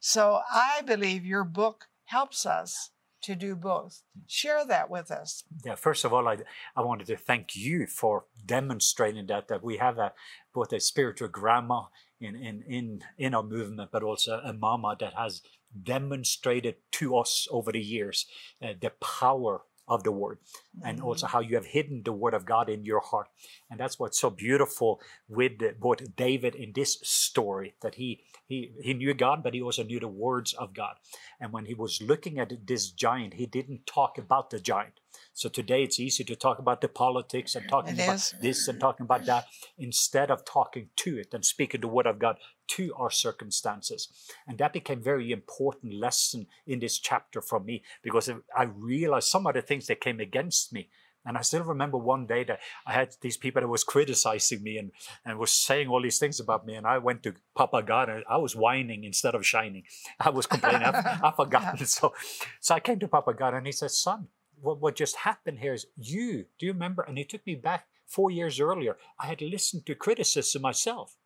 So 0.00 0.40
I 0.50 0.82
believe 0.86 1.24
your 1.24 1.44
book 1.44 1.86
helps 2.06 2.46
us 2.46 2.90
to 3.22 3.34
do 3.34 3.56
both. 3.56 4.02
Share 4.26 4.64
that 4.66 4.88
with 4.90 5.10
us. 5.10 5.44
yeah, 5.64 5.74
first 5.74 6.04
of 6.04 6.12
all, 6.12 6.28
I, 6.28 6.38
I 6.76 6.82
wanted 6.82 7.06
to 7.08 7.16
thank 7.16 7.56
you 7.56 7.86
for 7.86 8.24
demonstrating 8.44 9.26
that 9.26 9.48
that 9.48 9.62
we 9.64 9.78
have 9.78 9.98
a 9.98 10.12
both 10.54 10.72
a 10.72 10.80
spiritual 10.80 11.28
grandma 11.28 11.84
in 12.24 12.36
in 12.36 12.62
in 12.62 13.02
in 13.18 13.34
our 13.34 13.42
movement, 13.42 13.90
but 13.92 14.02
also 14.02 14.40
a 14.44 14.52
mama 14.52 14.96
that 15.00 15.14
has 15.14 15.42
demonstrated 15.82 16.76
to 16.92 17.16
us 17.16 17.48
over 17.50 17.72
the 17.72 17.80
years 17.80 18.26
uh, 18.62 18.74
the 18.80 18.90
power 18.90 19.62
of 19.86 20.02
the 20.02 20.12
word 20.12 20.38
and 20.82 21.00
also 21.02 21.26
how 21.26 21.40
you 21.40 21.56
have 21.56 21.66
hidden 21.66 22.02
the 22.04 22.12
word 22.12 22.32
of 22.32 22.46
God 22.46 22.68
in 22.70 22.84
your 22.84 23.00
heart. 23.00 23.28
And 23.70 23.78
that's 23.78 23.98
what's 23.98 24.18
so 24.18 24.30
beautiful 24.30 25.00
with 25.28 25.52
both 25.78 26.16
David 26.16 26.54
in 26.54 26.72
this 26.72 26.98
story 27.02 27.74
that 27.82 27.96
he 27.96 28.22
he 28.46 28.72
he 28.82 28.94
knew 28.94 29.14
God, 29.14 29.42
but 29.42 29.54
he 29.54 29.60
also 29.60 29.84
knew 29.84 30.00
the 30.00 30.08
words 30.08 30.52
of 30.54 30.74
God. 30.74 30.96
And 31.40 31.52
when 31.52 31.66
he 31.66 31.74
was 31.74 32.00
looking 32.00 32.38
at 32.38 32.66
this 32.66 32.90
giant, 32.90 33.34
he 33.34 33.46
didn't 33.46 33.86
talk 33.86 34.16
about 34.18 34.50
the 34.50 34.58
giant. 34.58 35.00
So 35.34 35.48
today 35.48 35.82
it's 35.82 35.98
easy 35.98 36.22
to 36.24 36.36
talk 36.36 36.60
about 36.60 36.80
the 36.80 36.86
politics 36.88 37.56
and 37.56 37.68
talking 37.68 37.98
It 37.98 38.04
about 38.04 38.14
is. 38.14 38.34
this 38.40 38.68
and 38.68 38.78
talking 38.78 39.02
about 39.02 39.26
that 39.26 39.46
instead 39.76 40.30
of 40.30 40.44
talking 40.44 40.90
to 40.96 41.18
it 41.18 41.34
and 41.34 41.44
speaking 41.44 41.80
the 41.80 41.88
word 41.88 42.06
of 42.06 42.20
God 42.20 42.36
to 42.68 42.94
our 42.94 43.10
circumstances. 43.10 44.08
And 44.46 44.58
that 44.58 44.72
became 44.72 45.02
very 45.02 45.32
important 45.32 45.92
lesson 45.94 46.46
in 46.68 46.78
this 46.78 46.98
chapter 47.00 47.42
for 47.42 47.58
me 47.58 47.82
because 48.02 48.30
I 48.56 48.62
realized 48.62 49.26
some 49.28 49.46
of 49.48 49.54
the 49.54 49.62
things 49.62 49.88
that 49.88 50.00
came 50.00 50.20
against 50.20 50.72
me. 50.72 50.88
And 51.26 51.38
I 51.38 51.40
still 51.40 51.62
remember 51.64 51.96
one 51.96 52.26
day 52.26 52.44
that 52.44 52.60
I 52.86 52.92
had 52.92 53.16
these 53.22 53.38
people 53.38 53.62
that 53.62 53.68
was 53.68 53.82
criticizing 53.82 54.62
me 54.62 54.76
and, 54.76 54.92
and 55.24 55.38
was 55.38 55.50
saying 55.50 55.88
all 55.88 56.02
these 56.02 56.18
things 56.18 56.38
about 56.38 56.66
me. 56.66 56.74
And 56.74 56.86
I 56.86 56.98
went 56.98 57.22
to 57.22 57.34
Papa 57.56 57.82
God 57.82 58.10
and 58.10 58.24
I 58.28 58.36
was 58.36 58.54
whining 58.54 59.04
instead 59.04 59.34
of 59.34 59.44
shining. 59.44 59.84
I 60.20 60.30
was 60.30 60.46
complaining. 60.46 60.82
I, 60.82 61.18
I 61.24 61.32
forgotten. 61.32 61.86
So, 61.86 62.12
so 62.60 62.74
I 62.74 62.80
came 62.80 63.00
to 63.00 63.08
Papa 63.08 63.32
God 63.34 63.54
and 63.54 63.66
he 63.66 63.72
said, 63.72 63.90
son, 63.90 64.28
what, 64.64 64.80
what 64.80 64.96
just 64.96 65.16
happened 65.16 65.60
here 65.60 65.74
is 65.74 65.86
you, 65.96 66.46
do 66.58 66.66
you 66.66 66.72
remember? 66.72 67.02
And 67.02 67.18
he 67.18 67.24
took 67.24 67.46
me 67.46 67.54
back 67.54 67.86
four 68.06 68.30
years 68.30 68.58
earlier. 68.60 68.96
I 69.20 69.26
had 69.26 69.40
listened 69.40 69.86
to 69.86 69.94
criticism 69.94 70.62
myself 70.62 71.16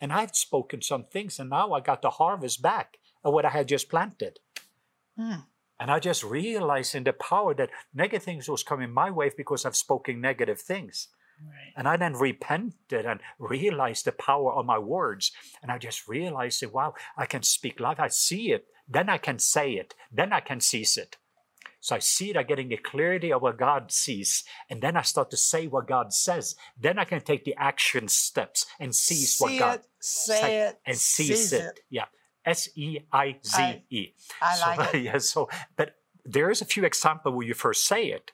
and 0.00 0.12
I 0.12 0.20
had 0.20 0.34
spoken 0.34 0.82
some 0.82 1.04
things 1.04 1.38
and 1.38 1.50
now 1.50 1.72
I 1.72 1.80
got 1.80 2.02
the 2.02 2.10
harvest 2.10 2.62
back 2.62 2.98
of 3.22 3.34
what 3.34 3.44
I 3.44 3.50
had 3.50 3.68
just 3.68 3.88
planted. 3.88 4.40
Hmm. 5.16 5.40
And 5.78 5.90
I 5.90 5.98
just 5.98 6.22
realized 6.24 6.94
in 6.94 7.04
the 7.04 7.12
power 7.12 7.54
that 7.54 7.70
negative 7.94 8.22
things 8.22 8.48
was 8.48 8.62
coming 8.62 8.90
my 8.90 9.10
way 9.10 9.30
because 9.34 9.64
I've 9.64 9.76
spoken 9.76 10.20
negative 10.20 10.60
things. 10.60 11.08
Right. 11.42 11.72
And 11.74 11.88
I 11.88 11.96
then 11.96 12.14
repented 12.14 13.06
and 13.06 13.20
realized 13.38 14.04
the 14.04 14.12
power 14.12 14.52
of 14.52 14.66
my 14.66 14.78
words. 14.78 15.32
And 15.62 15.72
I 15.72 15.78
just 15.78 16.06
realized 16.06 16.60
that, 16.60 16.74
wow, 16.74 16.94
I 17.16 17.24
can 17.24 17.42
speak 17.42 17.80
life. 17.80 17.98
I 17.98 18.08
see 18.08 18.52
it. 18.52 18.66
Then 18.86 19.08
I 19.08 19.16
can 19.16 19.38
say 19.38 19.72
it. 19.72 19.94
Then 20.12 20.34
I 20.34 20.40
can 20.40 20.60
seize 20.60 20.98
it. 20.98 21.16
So 21.80 21.96
I 21.96 21.98
see 21.98 22.30
it, 22.30 22.36
I'm 22.36 22.46
getting 22.46 22.68
the 22.68 22.76
clarity 22.76 23.32
of 23.32 23.42
what 23.42 23.58
God 23.58 23.90
sees. 23.90 24.44
And 24.68 24.82
then 24.82 24.96
I 24.96 25.02
start 25.02 25.30
to 25.30 25.36
say 25.36 25.66
what 25.66 25.88
God 25.88 26.12
says. 26.12 26.54
Then 26.78 26.98
I 26.98 27.04
can 27.04 27.20
take 27.22 27.44
the 27.44 27.54
action 27.58 28.06
steps 28.08 28.66
and 28.78 28.94
seize 28.94 29.38
what 29.38 29.50
See 29.50 29.58
God 29.58 29.74
it, 29.80 29.86
say 30.00 30.60
it, 30.60 30.78
and 30.86 30.96
seize, 30.96 31.52
it. 31.52 31.64
it. 31.64 31.80
Yeah. 31.88 32.04
S 32.44 32.68
E 32.76 32.98
I 33.12 33.36
Z 33.44 33.82
E. 33.90 34.08
I 34.42 34.54
So, 34.56 34.66
like 34.66 34.94
it. 34.94 35.02
yeah, 35.02 35.18
so, 35.18 35.48
but 35.76 35.94
there 36.24 36.50
is 36.50 36.60
a 36.60 36.66
few 36.66 36.84
examples 36.84 37.34
where 37.34 37.46
you 37.46 37.54
first 37.54 37.84
say 37.86 38.06
it. 38.06 38.32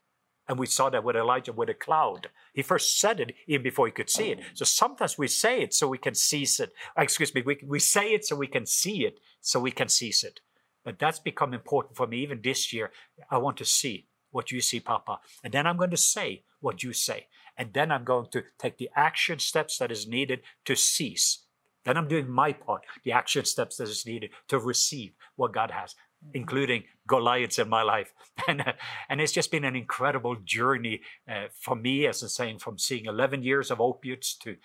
And 0.48 0.60
we 0.60 0.66
saw 0.66 0.88
that 0.90 1.02
with 1.02 1.16
Elijah 1.16 1.52
with 1.52 1.68
a 1.68 1.74
cloud. 1.74 2.28
He 2.54 2.62
first 2.62 3.00
said 3.00 3.18
it 3.18 3.34
even 3.48 3.64
before 3.64 3.86
he 3.86 3.92
could 3.92 4.08
see 4.08 4.30
it. 4.30 4.38
So 4.54 4.64
sometimes 4.64 5.18
we 5.18 5.26
say 5.26 5.60
it 5.62 5.74
so 5.74 5.88
we 5.88 5.98
can 5.98 6.14
seize 6.14 6.60
it. 6.60 6.72
Excuse 6.96 7.34
me, 7.34 7.42
we, 7.42 7.58
we 7.66 7.80
say 7.80 8.12
it 8.12 8.24
so 8.24 8.36
we 8.36 8.46
can 8.46 8.64
see 8.64 9.04
it, 9.04 9.18
so 9.40 9.58
we 9.58 9.72
can 9.72 9.88
seize 9.88 10.22
it. 10.22 10.38
But 10.86 11.00
that's 11.00 11.18
become 11.18 11.52
important 11.52 11.96
for 11.96 12.06
me 12.06 12.18
even 12.18 12.40
this 12.42 12.72
year. 12.72 12.92
I 13.28 13.38
want 13.38 13.56
to 13.56 13.64
see 13.64 14.06
what 14.30 14.52
you 14.52 14.60
see, 14.60 14.78
Papa. 14.78 15.18
And 15.42 15.52
then 15.52 15.66
I'm 15.66 15.76
going 15.76 15.90
to 15.90 15.96
say 15.96 16.44
what 16.60 16.84
you 16.84 16.92
say. 16.92 17.26
And 17.58 17.72
then 17.72 17.90
I'm 17.90 18.04
going 18.04 18.28
to 18.30 18.44
take 18.56 18.78
the 18.78 18.88
action 18.94 19.40
steps 19.40 19.78
that 19.78 19.90
is 19.90 20.06
needed 20.06 20.42
to 20.64 20.76
cease. 20.76 21.44
Then 21.84 21.96
I'm 21.96 22.06
doing 22.06 22.30
my 22.30 22.52
part, 22.52 22.82
the 23.02 23.10
action 23.10 23.44
steps 23.44 23.78
that 23.78 23.88
is 23.88 24.06
needed 24.06 24.30
to 24.46 24.60
receive 24.60 25.12
what 25.34 25.52
God 25.52 25.72
has, 25.72 25.96
including 26.34 26.84
Goliaths 27.08 27.58
in 27.58 27.68
my 27.68 27.82
life. 27.82 28.12
And, 28.48 28.60
uh, 28.60 28.74
and 29.08 29.20
it's 29.20 29.32
just 29.32 29.50
been 29.50 29.64
an 29.64 29.74
incredible 29.74 30.36
journey 30.36 31.00
uh, 31.28 31.46
for 31.52 31.74
me, 31.74 32.06
as 32.06 32.22
I'm 32.22 32.28
saying, 32.28 32.58
from 32.60 32.78
seeing 32.78 33.06
11 33.06 33.42
years 33.42 33.72
of 33.72 33.80
opiates 33.80 34.36
to 34.36 34.56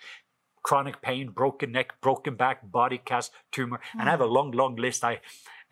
chronic 0.62 1.02
pain, 1.02 1.30
broken 1.30 1.72
neck, 1.72 2.00
broken 2.00 2.36
back, 2.36 2.70
body 2.70 2.98
cast, 3.04 3.32
tumor. 3.50 3.80
And 3.98 4.08
I 4.08 4.12
have 4.12 4.20
a 4.20 4.26
long, 4.26 4.52
long 4.52 4.76
list. 4.76 5.04
I 5.04 5.20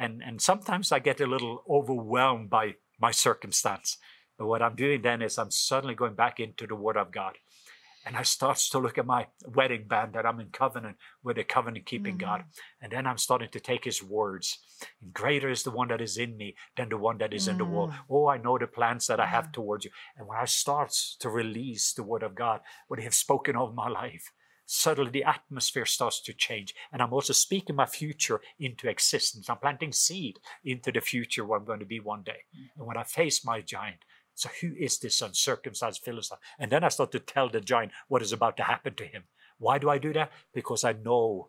and 0.01 0.23
and 0.27 0.41
sometimes 0.41 0.91
I 0.91 0.99
get 0.99 1.21
a 1.21 1.27
little 1.27 1.63
overwhelmed 1.69 2.51
by 2.51 2.75
my 2.99 3.13
circumstance. 3.13 3.99
But 4.39 4.47
what 4.47 4.63
I'm 4.63 4.75
doing 4.75 5.03
then 5.03 5.21
is 5.23 5.39
I'm 5.39 5.51
suddenly 5.51 5.95
going 5.95 6.15
back 6.15 6.41
into 6.41 6.67
the 6.67 6.75
Word 6.75 6.97
of 6.97 7.13
God. 7.13 7.37
And 8.07 8.17
I 8.17 8.23
starts 8.23 8.71
to 8.71 8.79
look 8.79 8.97
at 8.97 9.05
my 9.05 9.27
wedding 9.45 9.87
band 9.87 10.15
that 10.15 10.25
I'm 10.25 10.41
in 10.41 10.49
covenant 10.49 10.97
with 11.23 11.37
a 11.37 11.45
covenant 11.45 11.85
keeping 11.85 12.17
Mm-hmm. 12.17 12.27
God. 12.27 12.45
And 12.81 12.91
then 12.91 13.07
I'm 13.07 13.19
starting 13.19 13.51
to 13.51 13.61
take 13.61 13.85
his 13.85 14.03
words. 14.03 14.59
Greater 15.13 15.51
is 15.51 15.63
the 15.63 15.71
one 15.71 15.89
that 15.89 16.01
is 16.01 16.17
in 16.17 16.39
me 16.39 16.55
than 16.77 16.89
the 16.89 16.97
one 16.97 17.19
that 17.19 17.35
is 17.35 17.47
in 17.47 17.59
the 17.59 17.67
world. 17.67 17.91
Mm. 17.91 17.99
Oh, 18.09 18.27
I 18.29 18.39
know 18.39 18.57
the 18.57 18.67
plans 18.67 19.07
that 19.09 19.21
I 19.21 19.27
have 19.27 19.53
towards 19.53 19.85
you. 19.85 19.91
And 20.17 20.27
when 20.27 20.39
I 20.39 20.47
starts 20.47 21.17
to 21.21 21.29
release 21.29 21.93
the 21.93 22.03
word 22.03 22.23
of 22.23 22.35
God, 22.35 22.61
what 22.89 22.99
he 22.99 23.05
has 23.05 23.17
spoken 23.17 23.55
of 23.55 23.75
my 23.75 23.91
life, 23.91 24.33
suddenly 24.73 25.11
the 25.11 25.25
atmosphere 25.25 25.85
starts 25.85 26.21
to 26.21 26.33
change. 26.33 26.77
And 26.93 27.03
I'm 27.03 27.13
also 27.13 27.33
speaking 27.33 27.75
my 27.75 27.87
future 27.87 28.41
into 28.61 28.89
existence. 28.89 29.51
I'm 29.51 29.57
planting 29.57 29.91
seed 29.91 30.39
into 30.65 30.93
the 30.93 31.01
future 31.01 31.45
where 31.45 31.59
I'm 31.59 31.65
going 31.65 31.81
to 31.81 31.85
be 31.85 31.99
one 31.99 32.23
day. 32.23 32.45
Mm-hmm. 32.55 32.79
And 32.79 32.87
when 32.87 32.97
I 32.97 33.03
face 33.03 33.45
my 33.45 33.63
giant, 33.63 34.05
so 34.37 34.49
who 34.61 34.73
is 34.79 34.99
this 35.01 35.21
uncircumcised 35.23 36.03
Philistine? 36.05 36.39
And 36.57 36.71
then 36.71 36.85
I 36.85 36.89
start 36.89 37.11
to 37.13 37.19
tell 37.19 37.49
the 37.49 37.61
giant 37.61 37.91
what 38.07 38.23
is 38.23 38.33
about 38.33 38.57
to 38.59 38.63
happen 38.63 38.95
to 38.95 39.05
him. 39.05 39.25
Why 39.59 39.79
do 39.79 39.91
I 39.91 39.99
do 39.99 40.13
that? 40.13 40.31
Because 40.55 40.85
I 40.85 40.93
know 40.93 41.49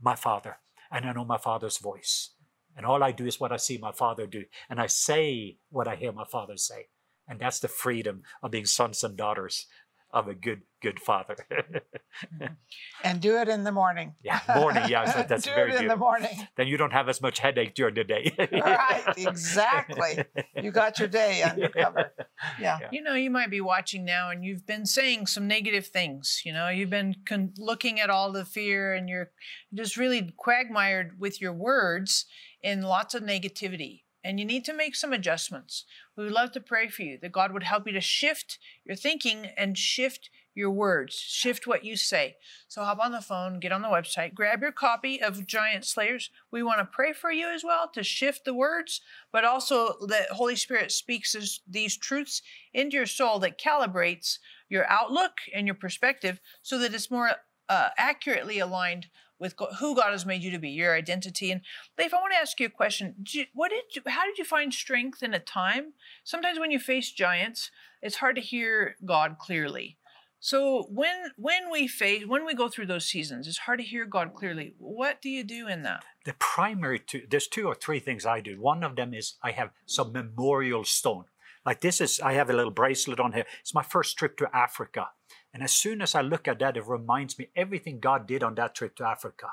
my 0.00 0.14
father 0.14 0.58
and 0.92 1.04
I 1.04 1.12
know 1.12 1.24
my 1.24 1.38
father's 1.38 1.78
voice. 1.78 2.30
And 2.76 2.86
all 2.86 3.02
I 3.02 3.10
do 3.10 3.26
is 3.26 3.40
what 3.40 3.50
I 3.50 3.56
see 3.56 3.78
my 3.78 3.90
father 3.90 4.28
do. 4.28 4.44
And 4.70 4.80
I 4.80 4.86
say 4.86 5.56
what 5.70 5.88
I 5.88 5.96
hear 5.96 6.12
my 6.12 6.24
father 6.24 6.56
say. 6.56 6.86
And 7.26 7.38
that's 7.40 7.58
the 7.58 7.68
freedom 7.68 8.22
of 8.42 8.52
being 8.52 8.66
sons 8.66 9.04
and 9.04 9.16
daughters 9.16 9.66
of 10.12 10.28
a 10.28 10.34
good, 10.34 10.62
good 10.82 11.00
father. 11.00 11.36
Mm-hmm. 11.52 12.46
And 13.02 13.20
do 13.20 13.38
it 13.38 13.48
in 13.48 13.64
the 13.64 13.72
morning. 13.72 14.14
yeah, 14.22 14.40
morning. 14.54 14.84
Yeah, 14.88 15.10
so 15.10 15.22
that's 15.28 15.44
do 15.44 15.52
very 15.54 15.70
it 15.70 15.76
in 15.76 15.82
good. 15.82 15.90
the 15.92 15.96
morning. 15.96 16.48
Then 16.56 16.66
you 16.66 16.76
don't 16.76 16.92
have 16.92 17.08
as 17.08 17.22
much 17.22 17.38
headache 17.38 17.74
during 17.74 17.94
the 17.94 18.04
day. 18.04 18.34
right, 18.52 19.02
exactly. 19.16 20.22
You 20.60 20.70
got 20.70 20.98
your 20.98 21.08
day 21.08 21.42
under 21.42 21.68
cover. 21.70 22.12
Yeah. 22.60 22.80
You 22.92 23.02
know, 23.02 23.14
you 23.14 23.30
might 23.30 23.50
be 23.50 23.62
watching 23.62 24.04
now 24.04 24.30
and 24.30 24.44
you've 24.44 24.66
been 24.66 24.84
saying 24.84 25.28
some 25.28 25.46
negative 25.48 25.86
things. 25.86 26.42
You 26.44 26.52
know, 26.52 26.68
you've 26.68 26.90
been 26.90 27.14
con- 27.24 27.54
looking 27.56 28.00
at 28.00 28.10
all 28.10 28.32
the 28.32 28.44
fear 28.44 28.92
and 28.92 29.08
you're 29.08 29.30
just 29.72 29.96
really 29.96 30.30
quagmired 30.36 31.18
with 31.18 31.40
your 31.40 31.54
words 31.54 32.26
in 32.62 32.82
lots 32.82 33.14
of 33.14 33.22
negativity. 33.22 34.02
And 34.22 34.38
you 34.38 34.44
need 34.44 34.66
to 34.66 34.74
make 34.74 34.94
some 34.94 35.14
adjustments. 35.14 35.86
We 36.20 36.26
would 36.26 36.34
love 36.34 36.52
to 36.52 36.60
pray 36.60 36.88
for 36.88 37.00
you 37.00 37.16
that 37.22 37.32
God 37.32 37.50
would 37.50 37.62
help 37.62 37.86
you 37.86 37.94
to 37.94 38.00
shift 38.02 38.58
your 38.84 38.94
thinking 38.94 39.46
and 39.56 39.78
shift 39.78 40.28
your 40.54 40.70
words, 40.70 41.14
shift 41.14 41.66
what 41.66 41.82
you 41.82 41.96
say. 41.96 42.36
So 42.68 42.84
hop 42.84 42.98
on 42.98 43.12
the 43.12 43.22
phone, 43.22 43.58
get 43.58 43.72
on 43.72 43.80
the 43.80 43.88
website, 43.88 44.34
grab 44.34 44.60
your 44.60 44.70
copy 44.70 45.22
of 45.22 45.46
Giant 45.46 45.86
Slayers. 45.86 46.28
We 46.50 46.62
want 46.62 46.80
to 46.80 46.84
pray 46.84 47.14
for 47.14 47.32
you 47.32 47.48
as 47.48 47.64
well 47.64 47.88
to 47.94 48.02
shift 48.02 48.44
the 48.44 48.52
words, 48.52 49.00
but 49.32 49.46
also 49.46 49.94
that 50.08 50.28
Holy 50.32 50.56
Spirit 50.56 50.92
speaks 50.92 51.34
these 51.66 51.96
truths 51.96 52.42
into 52.74 52.98
your 52.98 53.06
soul 53.06 53.38
that 53.38 53.58
calibrates 53.58 54.40
your 54.68 54.86
outlook 54.90 55.38
and 55.54 55.66
your 55.66 55.74
perspective 55.74 56.38
so 56.60 56.78
that 56.80 56.92
it's 56.92 57.10
more 57.10 57.30
uh, 57.70 57.88
accurately 57.96 58.58
aligned 58.58 59.06
with 59.40 59.54
who 59.80 59.96
God 59.96 60.12
has 60.12 60.26
made 60.26 60.42
you 60.44 60.50
to 60.52 60.58
be, 60.58 60.68
your 60.70 60.94
identity. 60.94 61.50
And 61.50 61.62
Leif, 61.98 62.14
I 62.14 62.18
want 62.18 62.32
to 62.32 62.38
ask 62.38 62.60
you 62.60 62.66
a 62.66 62.70
question. 62.70 63.14
Did 63.22 63.34
you- 63.34 63.46
what 63.54 63.70
did 63.70 63.84
you, 63.96 64.02
how 64.06 64.24
did 64.26 64.38
you 64.38 64.44
find 64.44 64.72
strength 64.72 65.22
in 65.22 65.34
a 65.34 65.40
time? 65.40 65.94
Sometimes 66.22 66.58
when 66.58 66.70
you 66.70 66.78
face 66.78 67.10
giants, 67.10 67.70
it's 68.02 68.16
hard 68.16 68.36
to 68.36 68.42
hear 68.42 68.96
God 69.04 69.38
clearly. 69.38 69.96
So 70.42 70.84
when 70.88 71.32
when 71.36 71.70
we 71.70 71.86
face 71.86 72.24
when 72.26 72.46
we 72.46 72.54
go 72.54 72.68
through 72.70 72.86
those 72.86 73.04
seasons, 73.04 73.46
it's 73.46 73.58
hard 73.58 73.78
to 73.78 73.84
hear 73.84 74.06
God 74.06 74.32
clearly. 74.34 74.74
What 74.78 75.20
do 75.20 75.28
you 75.28 75.44
do 75.44 75.68
in 75.68 75.82
that? 75.82 76.04
the 76.24 76.34
primary 76.34 76.98
two 76.98 77.22
there's 77.30 77.48
two 77.48 77.66
or 77.66 77.74
three 77.74 77.98
things 77.98 78.26
i 78.26 78.40
do 78.40 78.60
one 78.60 78.84
of 78.84 78.94
them 78.94 79.14
is 79.14 79.34
i 79.42 79.52
have 79.52 79.70
some 79.86 80.12
memorial 80.12 80.84
stone 80.84 81.24
like 81.64 81.80
this 81.80 82.00
is 82.00 82.20
i 82.20 82.32
have 82.32 82.50
a 82.50 82.54
little 82.54 82.70
bracelet 82.70 83.20
on 83.20 83.32
here. 83.32 83.46
It's 83.60 83.74
my 83.74 83.82
first 83.82 84.16
trip 84.16 84.36
to 84.38 84.56
africa. 84.56 85.08
And 85.52 85.62
as 85.62 85.72
soon 85.72 86.02
as 86.02 86.14
i 86.14 86.20
look 86.20 86.48
at 86.48 86.58
that 86.60 86.76
it 86.76 86.86
reminds 86.86 87.38
me 87.38 87.48
everything 87.56 88.00
god 88.00 88.26
did 88.26 88.42
on 88.42 88.54
that 88.56 88.74
trip 88.74 88.96
to 88.96 89.06
africa. 89.06 89.48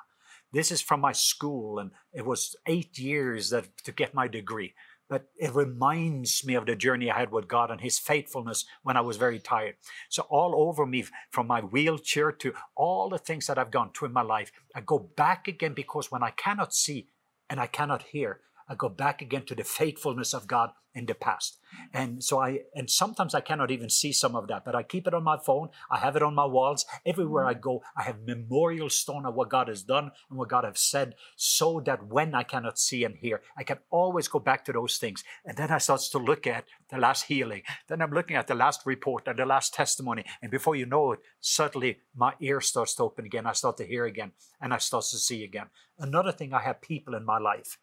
This 0.53 0.71
is 0.71 0.81
from 0.81 1.01
my 1.01 1.11
school 1.11 1.79
and 1.79 1.91
it 2.13 2.25
was 2.25 2.55
eight 2.65 2.97
years 2.97 3.49
that 3.49 3.77
to 3.83 3.91
get 3.91 4.13
my 4.13 4.27
degree. 4.27 4.73
But 5.09 5.29
it 5.37 5.55
reminds 5.55 6.45
me 6.45 6.55
of 6.55 6.65
the 6.65 6.75
journey 6.75 7.09
I 7.09 7.19
had 7.19 7.31
with 7.31 7.47
God 7.47 7.71
and 7.71 7.79
His 7.79 7.97
faithfulness 7.97 8.65
when 8.83 8.97
I 8.97 9.01
was 9.01 9.15
very 9.15 9.39
tired. 9.39 9.75
So, 10.09 10.23
all 10.23 10.67
over 10.67 10.85
me, 10.85 11.05
from 11.31 11.47
my 11.47 11.61
wheelchair 11.61 12.31
to 12.33 12.53
all 12.75 13.07
the 13.07 13.17
things 13.17 13.47
that 13.47 13.57
I've 13.57 13.71
gone 13.71 13.91
through 13.93 14.09
in 14.09 14.13
my 14.13 14.21
life, 14.21 14.51
I 14.75 14.81
go 14.81 14.99
back 14.99 15.47
again 15.47 15.73
because 15.73 16.11
when 16.11 16.23
I 16.23 16.31
cannot 16.31 16.73
see 16.73 17.07
and 17.49 17.59
I 17.59 17.67
cannot 17.67 18.03
hear, 18.03 18.41
I 18.69 18.75
go 18.75 18.89
back 18.89 19.21
again 19.21 19.45
to 19.45 19.56
the 19.56 19.63
faithfulness 19.63 20.34
of 20.34 20.47
God 20.47 20.71
in 20.97 21.06
the 21.06 21.13
past. 21.13 21.60
And 21.93 22.23
so 22.23 22.39
I, 22.41 22.62
and 22.73 22.89
sometimes 22.89 23.36
I 23.36 23.41
cannot 23.41 23.69
even 23.69 23.89
see 23.89 24.12
some 24.12 24.36
of 24.36 24.47
that, 24.47 24.65
but 24.65 24.73
I 24.73 24.82
keep 24.82 25.06
it 25.06 25.13
on 25.13 25.23
my 25.23 25.38
phone. 25.38 25.69
I 25.91 25.99
have 25.99 26.15
it 26.15 26.23
on 26.23 26.34
my 26.34 26.45
walls. 26.45 26.86
Everywhere 27.06 27.45
I 27.45 27.53
go, 27.53 27.84
I 27.95 28.01
have 28.03 28.25
memorial 28.25 28.89
stone 28.89 29.25
of 29.25 29.36
what 29.36 29.49
God 29.49 29.67
has 29.67 29.84
done 29.84 30.12
and 30.30 30.39
what 30.39 30.49
God 30.49 30.63
has 30.63 30.80
said 30.80 31.13
so 31.36 31.82
that 31.86 32.08
when 32.08 32.34
I 32.34 32.43
cannot 32.43 32.80
see 32.80 33.03
and 33.03 33.15
hear, 33.15 33.41
I 33.56 33.63
can 33.63 33.77
always 33.91 34.27
go 34.27 34.39
back 34.39 34.65
to 34.65 34.73
those 34.73 34.97
things. 34.97 35.23
And 35.45 35.56
then 35.56 35.69
I 35.69 35.77
start 35.77 36.01
to 36.12 36.17
look 36.17 36.47
at 36.47 36.65
the 36.89 36.97
last 36.97 37.23
healing. 37.25 37.62
Then 37.88 38.01
I'm 38.01 38.12
looking 38.12 38.36
at 38.36 38.47
the 38.47 38.56
last 38.56 38.82
report 38.86 39.27
and 39.27 39.38
the 39.38 39.45
last 39.45 39.75
testimony. 39.75 40.23
And 40.41 40.49
before 40.49 40.75
you 40.75 40.88
know 40.88 41.12
it, 41.12 41.19
suddenly 41.39 41.99
my 42.15 42.34
ear 42.41 42.60
starts 42.60 42.95
to 42.95 43.03
open 43.03 43.25
again. 43.25 43.45
I 43.45 43.53
start 43.53 43.77
to 43.77 43.86
hear 43.86 44.06
again 44.06 44.32
and 44.60 44.73
I 44.73 44.77
start 44.77 45.06
to 45.12 45.17
see 45.17 45.43
again. 45.43 45.67
Another 45.99 46.32
thing, 46.32 46.53
I 46.53 46.62
have 46.62 46.82
people 46.82 47.13
in 47.13 47.23
my 47.23 47.38
life. 47.38 47.77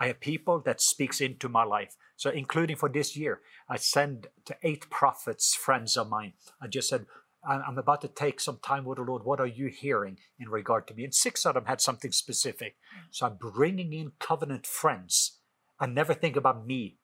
I 0.00 0.06
have 0.06 0.20
people 0.20 0.60
that 0.60 0.80
speaks 0.80 1.20
into 1.20 1.48
my 1.48 1.64
life. 1.64 1.96
So 2.16 2.30
including 2.30 2.76
for 2.76 2.88
this 2.88 3.16
year, 3.16 3.40
I 3.68 3.76
send 3.76 4.28
to 4.44 4.56
eight 4.62 4.88
prophets, 4.90 5.54
friends 5.54 5.96
of 5.96 6.08
mine. 6.08 6.34
I 6.60 6.68
just 6.68 6.88
said, 6.88 7.06
"I- 7.44 7.60
I'm 7.60 7.78
about 7.78 8.00
to 8.02 8.08
take 8.08 8.40
some 8.40 8.58
time 8.58 8.84
with 8.84 8.98
the 8.98 9.04
Lord. 9.04 9.24
What 9.24 9.40
are 9.40 9.46
you 9.46 9.68
hearing 9.68 10.18
in 10.38 10.48
regard 10.48 10.86
to 10.88 10.94
me? 10.94 11.04
And 11.04 11.14
six 11.14 11.44
of 11.44 11.54
them 11.54 11.66
had 11.66 11.80
something 11.80 12.12
specific. 12.12 12.76
So 13.10 13.26
I'm 13.26 13.36
bringing 13.36 13.92
in 13.92 14.12
covenant 14.18 14.66
friends. 14.66 15.40
I 15.80 15.86
never 15.86 16.14
think 16.14 16.36
about 16.36 16.66
me, 16.66 16.98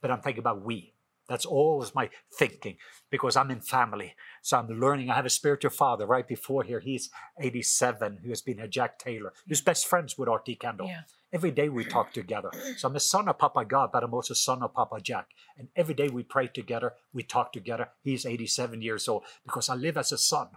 but 0.00 0.10
I'm 0.10 0.20
thinking 0.20 0.40
about 0.40 0.62
we. 0.62 0.94
That's 1.28 1.44
always 1.44 1.94
my 1.94 2.08
thinking 2.32 2.78
because 3.10 3.36
I'm 3.36 3.50
in 3.50 3.60
family. 3.60 4.14
So 4.42 4.58
I'm 4.58 4.68
learning. 4.68 5.10
I 5.10 5.14
have 5.14 5.26
a 5.26 5.30
spiritual 5.30 5.70
father 5.70 6.06
right 6.06 6.26
before 6.26 6.62
here. 6.62 6.80
He's 6.80 7.10
87, 7.38 8.20
who 8.22 8.30
has 8.30 8.40
been 8.40 8.58
a 8.58 8.68
Jack 8.68 8.98
Taylor, 8.98 9.32
who's 9.46 9.60
best 9.60 9.86
friends 9.86 10.16
with 10.16 10.28
R.T. 10.28 10.54
Kendall. 10.56 10.88
Yeah. 10.88 11.02
Every 11.30 11.50
day 11.50 11.68
we 11.68 11.84
talk 11.84 12.12
together. 12.14 12.50
So 12.78 12.88
I'm 12.88 12.96
a 12.96 13.00
son 13.00 13.28
of 13.28 13.38
Papa 13.38 13.66
God, 13.66 13.90
but 13.92 14.02
I'm 14.02 14.14
also 14.14 14.32
son 14.32 14.62
of 14.62 14.72
Papa 14.72 15.00
Jack. 15.02 15.26
And 15.58 15.68
every 15.76 15.92
day 15.92 16.08
we 16.08 16.22
pray 16.22 16.46
together, 16.46 16.94
we 17.12 17.22
talk 17.22 17.52
together. 17.52 17.90
He's 18.00 18.24
87 18.24 18.80
years 18.80 19.06
old 19.06 19.24
because 19.44 19.68
I 19.68 19.74
live 19.74 19.98
as 19.98 20.10
a 20.12 20.18
son. 20.18 20.48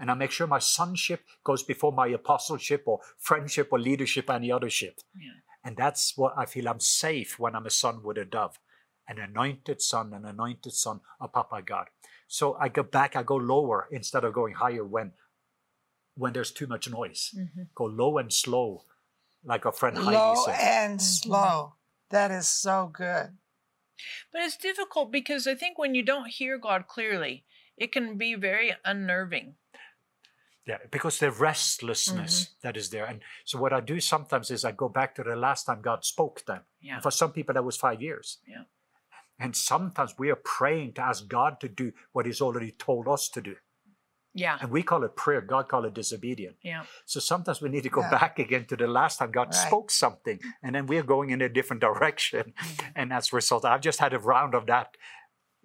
And 0.00 0.10
I 0.10 0.14
make 0.14 0.32
sure 0.32 0.46
my 0.46 0.58
sonship 0.58 1.22
goes 1.44 1.62
before 1.62 1.92
my 1.92 2.08
apostleship 2.08 2.82
or 2.86 3.00
friendship 3.18 3.68
or 3.70 3.78
leadership, 3.78 4.30
any 4.30 4.50
other 4.50 4.70
ship. 4.70 4.98
Yeah. 5.14 5.30
And 5.64 5.76
that's 5.76 6.16
what 6.16 6.34
I 6.36 6.46
feel 6.46 6.68
I'm 6.68 6.80
safe 6.80 7.38
when 7.38 7.54
I'm 7.54 7.66
a 7.66 7.70
son 7.70 8.02
with 8.02 8.16
a 8.16 8.24
dove, 8.24 8.58
an 9.08 9.18
anointed 9.18 9.80
son, 9.82 10.12
an 10.12 10.24
anointed 10.24 10.72
son 10.72 11.00
of 11.20 11.32
Papa 11.32 11.62
God. 11.62 11.86
So 12.26 12.54
I 12.60 12.68
go 12.68 12.82
back, 12.82 13.16
I 13.16 13.22
go 13.22 13.36
lower 13.36 13.88
instead 13.90 14.24
of 14.24 14.34
going 14.34 14.54
higher 14.54 14.84
when 14.84 15.12
when 16.14 16.32
there's 16.32 16.50
too 16.50 16.66
much 16.66 16.90
noise. 16.90 17.34
Go 17.74 17.84
low 17.84 18.18
and 18.18 18.32
slow, 18.32 18.82
like 19.44 19.64
a 19.64 19.72
friend 19.72 19.96
Heidi 19.96 20.10
said. 20.16 20.50
Low 20.50 20.54
and 20.60 21.00
slow. 21.02 21.74
That 22.10 22.30
is 22.32 22.48
so 22.48 22.90
good. 22.92 23.38
But 24.32 24.42
it's 24.42 24.56
difficult 24.56 25.10
because 25.12 25.46
I 25.46 25.54
think 25.54 25.78
when 25.78 25.94
you 25.94 26.02
don't 26.02 26.28
hear 26.28 26.58
God 26.58 26.86
clearly, 26.88 27.44
it 27.76 27.92
can 27.92 28.16
be 28.18 28.34
very 28.34 28.74
unnerving. 28.84 29.54
Yeah, 30.66 30.78
because 30.90 31.18
the 31.18 31.30
restlessness 31.30 32.44
Mm-hmm. 32.44 32.52
that 32.62 32.76
is 32.76 32.90
there. 32.90 33.06
And 33.06 33.20
so 33.44 33.58
what 33.58 33.72
I 33.72 33.80
do 33.80 34.00
sometimes 34.00 34.50
is 34.50 34.64
I 34.64 34.72
go 34.72 34.88
back 34.88 35.14
to 35.14 35.22
the 35.22 35.34
last 35.36 35.64
time 35.64 35.80
God 35.80 36.04
spoke 36.04 36.42
then. 36.46 36.60
Yeah. 36.82 36.94
And 36.94 37.02
for 37.02 37.10
some 37.10 37.32
people 37.32 37.54
that 37.54 37.64
was 37.64 37.76
five 37.76 38.02
years. 38.02 38.38
Yeah. 38.46 38.64
And 39.38 39.54
sometimes 39.54 40.14
we 40.18 40.30
are 40.30 40.36
praying 40.36 40.94
to 40.94 41.02
ask 41.02 41.28
God 41.28 41.60
to 41.60 41.68
do 41.68 41.92
what 42.12 42.26
He's 42.26 42.40
already 42.40 42.72
told 42.72 43.06
us 43.08 43.28
to 43.30 43.40
do. 43.40 43.56
Yeah. 44.34 44.58
And 44.60 44.70
we 44.70 44.82
call 44.82 45.04
it 45.04 45.16
prayer, 45.16 45.40
God 45.40 45.68
call 45.68 45.84
it 45.84 45.94
disobedient. 45.94 46.56
Yeah. 46.62 46.84
So 47.06 47.18
sometimes 47.18 47.60
we 47.60 47.68
need 47.68 47.82
to 47.84 47.88
go 47.88 48.02
Yeah. 48.02 48.10
back 48.10 48.38
again 48.38 48.66
to 48.66 48.76
the 48.76 48.86
last 48.86 49.18
time 49.18 49.30
God 49.32 49.48
Right. 49.48 49.54
spoke 49.54 49.90
something, 49.90 50.38
and 50.62 50.74
then 50.74 50.86
we're 50.86 51.02
going 51.02 51.30
in 51.30 51.40
a 51.40 51.48
different 51.48 51.80
direction. 51.80 52.52
Mm-hmm. 52.56 52.92
And 52.94 53.12
as 53.12 53.32
a 53.32 53.36
result, 53.36 53.64
I've 53.64 53.80
just 53.80 54.00
had 54.00 54.12
a 54.12 54.18
round 54.18 54.54
of 54.54 54.66
that. 54.66 54.96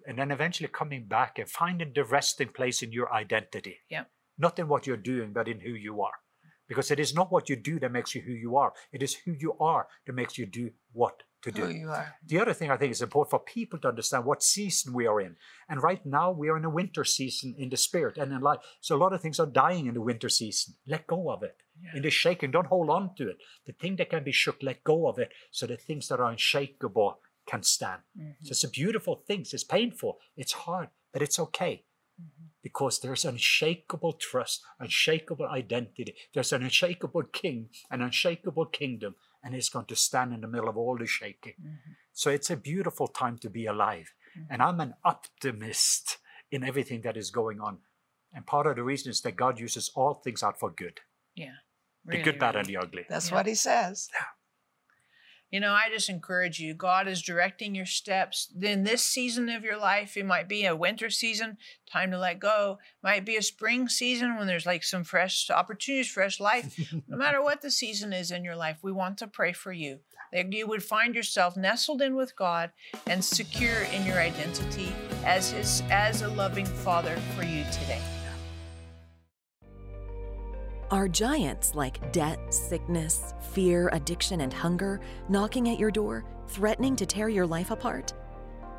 And 0.06 0.18
then 0.18 0.30
eventually 0.30 0.68
coming 0.68 1.06
back 1.06 1.38
and 1.38 1.48
finding 1.48 1.92
the 1.94 2.04
resting 2.04 2.48
place 2.48 2.82
in 2.82 2.92
your 2.92 3.12
identity. 3.12 3.80
Yeah. 3.88 4.04
Not 4.36 4.58
in 4.58 4.68
what 4.68 4.86
you're 4.86 4.96
doing, 4.96 5.32
but 5.32 5.48
in 5.48 5.60
who 5.60 5.70
you 5.70 6.02
are. 6.02 6.18
Because 6.66 6.90
it 6.90 6.98
is 6.98 7.14
not 7.14 7.30
what 7.30 7.48
you 7.48 7.56
do 7.56 7.78
that 7.80 7.92
makes 7.92 8.14
you 8.14 8.22
who 8.22 8.32
you 8.32 8.56
are. 8.56 8.72
It 8.92 9.02
is 9.02 9.14
who 9.14 9.32
you 9.32 9.56
are 9.60 9.88
that 10.06 10.14
makes 10.14 10.36
you 10.38 10.46
do 10.46 10.72
what 10.92 11.22
to 11.44 11.52
do. 11.52 11.88
Are. 11.88 12.16
The 12.26 12.40
other 12.40 12.52
thing 12.52 12.70
I 12.70 12.76
think 12.76 12.92
is 12.92 13.02
important 13.02 13.30
for 13.30 13.38
people 13.38 13.78
to 13.80 13.88
understand 13.88 14.24
what 14.24 14.42
season 14.42 14.92
we 14.92 15.06
are 15.06 15.20
in. 15.20 15.36
And 15.68 15.82
right 15.82 16.04
now 16.04 16.30
we 16.30 16.48
are 16.48 16.56
in 16.56 16.64
a 16.64 16.70
winter 16.70 17.04
season 17.04 17.54
in 17.56 17.68
the 17.70 17.76
spirit 17.76 18.18
and 18.18 18.32
in 18.32 18.40
life. 18.40 18.60
So 18.80 18.96
a 18.96 18.98
lot 18.98 19.12
of 19.12 19.20
things 19.20 19.38
are 19.38 19.46
dying 19.46 19.86
in 19.86 19.94
the 19.94 20.00
winter 20.00 20.28
season. 20.28 20.74
Let 20.86 21.06
go 21.06 21.30
of 21.30 21.42
it. 21.42 21.56
In 21.94 22.02
the 22.02 22.10
shaking, 22.10 22.50
don't 22.50 22.68
hold 22.68 22.88
on 22.90 23.14
to 23.16 23.28
it. 23.30 23.38
The 23.66 23.72
thing 23.72 23.96
that 23.96 24.10
can 24.10 24.24
be 24.24 24.32
shook, 24.32 24.62
let 24.62 24.84
go 24.84 25.08
of 25.08 25.18
it. 25.18 25.32
So 25.50 25.66
the 25.66 25.76
things 25.76 26.08
that 26.08 26.20
are 26.20 26.30
unshakable 26.30 27.18
can 27.46 27.62
stand. 27.62 28.00
So 28.16 28.22
mm-hmm. 28.22 28.46
it's 28.48 28.64
a 28.64 28.70
beautiful 28.70 29.22
thing. 29.26 29.40
It's 29.40 29.64
painful. 29.64 30.18
It's 30.36 30.52
hard, 30.52 30.88
but 31.12 31.22
it's 31.22 31.38
okay. 31.38 31.84
Mm-hmm. 32.14 32.46
because 32.62 33.00
there's 33.00 33.24
unshakable 33.24 34.12
trust, 34.12 34.62
unshakable 34.78 35.46
identity. 35.48 36.14
There's 36.32 36.52
an 36.52 36.62
unshakable 36.62 37.24
king, 37.32 37.70
an 37.90 38.02
unshakable 38.02 38.66
kingdom, 38.66 39.16
and 39.44 39.54
it's 39.54 39.68
going 39.68 39.86
to 39.86 39.96
stand 39.96 40.32
in 40.32 40.40
the 40.40 40.48
middle 40.48 40.68
of 40.68 40.76
all 40.76 40.96
the 40.98 41.06
shaking. 41.06 41.54
Mm-hmm. 41.60 41.92
So 42.12 42.30
it's 42.30 42.50
a 42.50 42.56
beautiful 42.56 43.06
time 43.06 43.38
to 43.38 43.50
be 43.50 43.66
alive. 43.66 44.12
And 44.50 44.60
I'm 44.62 44.80
an 44.80 44.94
optimist 45.04 46.18
in 46.50 46.64
everything 46.64 47.02
that 47.02 47.16
is 47.16 47.30
going 47.30 47.60
on. 47.60 47.78
And 48.32 48.44
part 48.46 48.66
of 48.66 48.74
the 48.76 48.82
reason 48.82 49.10
is 49.10 49.20
that 49.20 49.36
God 49.36 49.60
uses 49.60 49.90
all 49.94 50.14
things 50.14 50.42
out 50.42 50.58
for 50.58 50.70
good 50.70 51.00
Yeah. 51.36 51.56
the 52.04 52.20
good, 52.22 52.38
bad, 52.40 52.56
and 52.56 52.66
the 52.66 52.76
ugly. 52.78 53.06
That's 53.08 53.28
Yeah. 53.30 53.36
what 53.36 53.46
he 53.46 53.54
says. 53.54 54.08
You 55.54 55.60
know, 55.60 55.70
I 55.70 55.88
just 55.88 56.08
encourage 56.08 56.58
you. 56.58 56.74
God 56.74 57.06
is 57.06 57.22
directing 57.22 57.76
your 57.76 57.86
steps. 57.86 58.48
Then 58.52 58.82
this 58.82 59.02
season 59.04 59.48
of 59.48 59.62
your 59.62 59.78
life, 59.78 60.16
it 60.16 60.26
might 60.26 60.48
be 60.48 60.66
a 60.66 60.74
winter 60.74 61.10
season, 61.10 61.58
time 61.88 62.10
to 62.10 62.18
let 62.18 62.40
go. 62.40 62.80
Might 63.04 63.24
be 63.24 63.36
a 63.36 63.42
spring 63.42 63.88
season 63.88 64.36
when 64.36 64.48
there's 64.48 64.66
like 64.66 64.82
some 64.82 65.04
fresh 65.04 65.48
opportunities, 65.50 66.10
fresh 66.10 66.40
life. 66.40 66.76
no 67.06 67.16
matter 67.16 67.40
what 67.40 67.62
the 67.62 67.70
season 67.70 68.12
is 68.12 68.32
in 68.32 68.42
your 68.42 68.56
life, 68.56 68.78
we 68.82 68.90
want 68.90 69.16
to 69.18 69.28
pray 69.28 69.52
for 69.52 69.72
you 69.72 70.00
that 70.32 70.52
you 70.52 70.66
would 70.66 70.82
find 70.82 71.14
yourself 71.14 71.56
nestled 71.56 72.02
in 72.02 72.16
with 72.16 72.34
God 72.34 72.72
and 73.06 73.24
secure 73.24 73.82
in 73.92 74.04
your 74.04 74.18
identity 74.18 74.92
as 75.24 75.52
his 75.52 75.84
as 75.88 76.22
a 76.22 76.28
loving 76.30 76.66
father 76.66 77.16
for 77.36 77.44
you 77.44 77.62
today. 77.70 78.00
Are 80.94 81.08
giants 81.08 81.74
like 81.74 82.12
debt, 82.12 82.54
sickness, 82.54 83.34
fear, 83.50 83.88
addiction, 83.92 84.42
and 84.42 84.52
hunger 84.52 85.00
knocking 85.28 85.68
at 85.68 85.76
your 85.80 85.90
door, 85.90 86.24
threatening 86.46 86.94
to 86.94 87.04
tear 87.04 87.28
your 87.28 87.48
life 87.48 87.72
apart? 87.72 88.14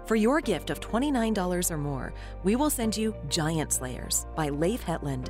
For 0.05 0.15
your 0.15 0.39
gift 0.39 0.69
of 0.69 0.79
$29 0.79 1.71
or 1.71 1.77
more, 1.77 2.13
we 2.45 2.55
will 2.55 2.69
send 2.69 2.95
you 2.95 3.13
Giant 3.27 3.73
Slayers 3.73 4.27
by 4.33 4.47
Leif 4.47 4.81
Hetland. 4.81 5.29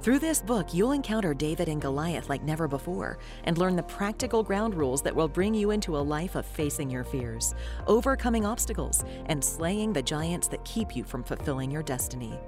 Through 0.00 0.20
this 0.20 0.40
book, 0.40 0.72
you'll 0.72 0.92
encounter 0.92 1.34
David 1.34 1.68
and 1.68 1.82
Goliath 1.82 2.30
like 2.30 2.42
never 2.42 2.66
before 2.66 3.18
and 3.44 3.58
learn 3.58 3.76
the 3.76 3.82
practical 3.82 4.42
ground 4.42 4.74
rules 4.74 5.02
that 5.02 5.14
will 5.14 5.28
bring 5.28 5.52
you 5.52 5.70
into 5.70 5.98
a 5.98 6.08
life 6.16 6.34
of 6.34 6.46
facing 6.46 6.88
your 6.88 7.04
fears, 7.04 7.54
overcoming 7.86 8.46
obstacles, 8.46 9.04
and 9.26 9.44
slaying 9.44 9.92
the 9.92 10.02
giants 10.02 10.48
that 10.48 10.64
keep 10.64 10.96
you 10.96 11.04
from 11.04 11.24
fulfilling 11.24 11.70
your 11.70 11.82
destiny. 11.82 12.40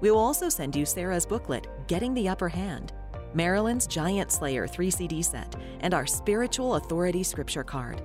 We 0.00 0.10
will 0.10 0.18
also 0.18 0.48
send 0.48 0.76
you 0.76 0.84
Sarah's 0.84 1.26
booklet, 1.26 1.66
Getting 1.88 2.14
the 2.14 2.28
Upper 2.28 2.48
Hand, 2.48 2.92
Marilyn's 3.36 3.86
Giant 3.86 4.32
Slayer 4.32 4.66
3 4.66 4.90
CD 4.90 5.20
set, 5.20 5.54
and 5.80 5.92
our 5.92 6.06
Spiritual 6.06 6.76
Authority 6.76 7.22
Scripture 7.22 7.62
card. 7.62 8.00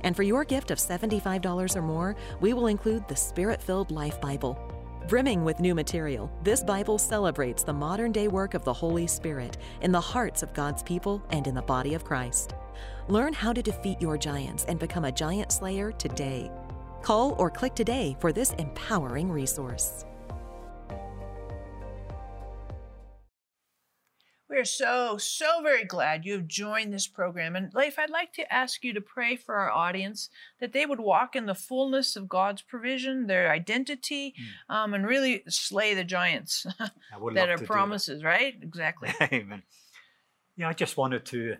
And 0.00 0.16
for 0.16 0.22
your 0.22 0.46
gift 0.46 0.70
of 0.70 0.78
$75 0.78 1.76
or 1.76 1.82
more, 1.82 2.16
we 2.40 2.54
will 2.54 2.68
include 2.68 3.06
the 3.06 3.14
Spirit 3.14 3.62
filled 3.62 3.90
Life 3.90 4.18
Bible. 4.22 4.58
Brimming 5.08 5.44
with 5.44 5.60
new 5.60 5.74
material, 5.74 6.32
this 6.42 6.64
Bible 6.64 6.96
celebrates 6.96 7.62
the 7.62 7.72
modern 7.74 8.12
day 8.12 8.28
work 8.28 8.54
of 8.54 8.64
the 8.64 8.72
Holy 8.72 9.06
Spirit 9.06 9.58
in 9.82 9.92
the 9.92 10.00
hearts 10.00 10.42
of 10.42 10.54
God's 10.54 10.82
people 10.82 11.22
and 11.28 11.46
in 11.46 11.54
the 11.54 11.60
body 11.60 11.92
of 11.92 12.04
Christ. 12.04 12.54
Learn 13.08 13.34
how 13.34 13.52
to 13.52 13.60
defeat 13.60 14.00
your 14.00 14.16
giants 14.16 14.64
and 14.68 14.78
become 14.78 15.04
a 15.04 15.12
giant 15.12 15.52
slayer 15.52 15.92
today. 15.92 16.50
Call 17.02 17.34
or 17.38 17.50
click 17.50 17.74
today 17.74 18.16
for 18.20 18.32
this 18.32 18.52
empowering 18.52 19.30
resource. 19.30 20.06
We 24.52 24.58
are 24.58 24.66
so, 24.66 25.16
so 25.16 25.62
very 25.62 25.84
glad 25.84 26.26
you 26.26 26.34
have 26.34 26.46
joined 26.46 26.92
this 26.92 27.06
program. 27.06 27.56
And 27.56 27.72
Leif, 27.72 27.98
I'd 27.98 28.10
like 28.10 28.34
to 28.34 28.52
ask 28.52 28.84
you 28.84 28.92
to 28.92 29.00
pray 29.00 29.34
for 29.34 29.54
our 29.54 29.70
audience 29.70 30.28
that 30.60 30.74
they 30.74 30.84
would 30.84 31.00
walk 31.00 31.34
in 31.34 31.46
the 31.46 31.54
fullness 31.54 32.16
of 32.16 32.28
God's 32.28 32.60
provision, 32.60 33.28
their 33.28 33.50
identity, 33.50 34.34
um, 34.68 34.92
and 34.92 35.06
really 35.06 35.42
slay 35.48 35.94
the 35.94 36.04
giants 36.04 36.66
that 37.32 37.48
are 37.48 37.56
promises, 37.56 38.22
right? 38.22 38.54
Exactly. 38.60 39.08
Amen. 39.22 39.62
Yeah, 40.58 40.68
I 40.68 40.74
just 40.74 40.98
wanted 40.98 41.24
to 41.26 41.56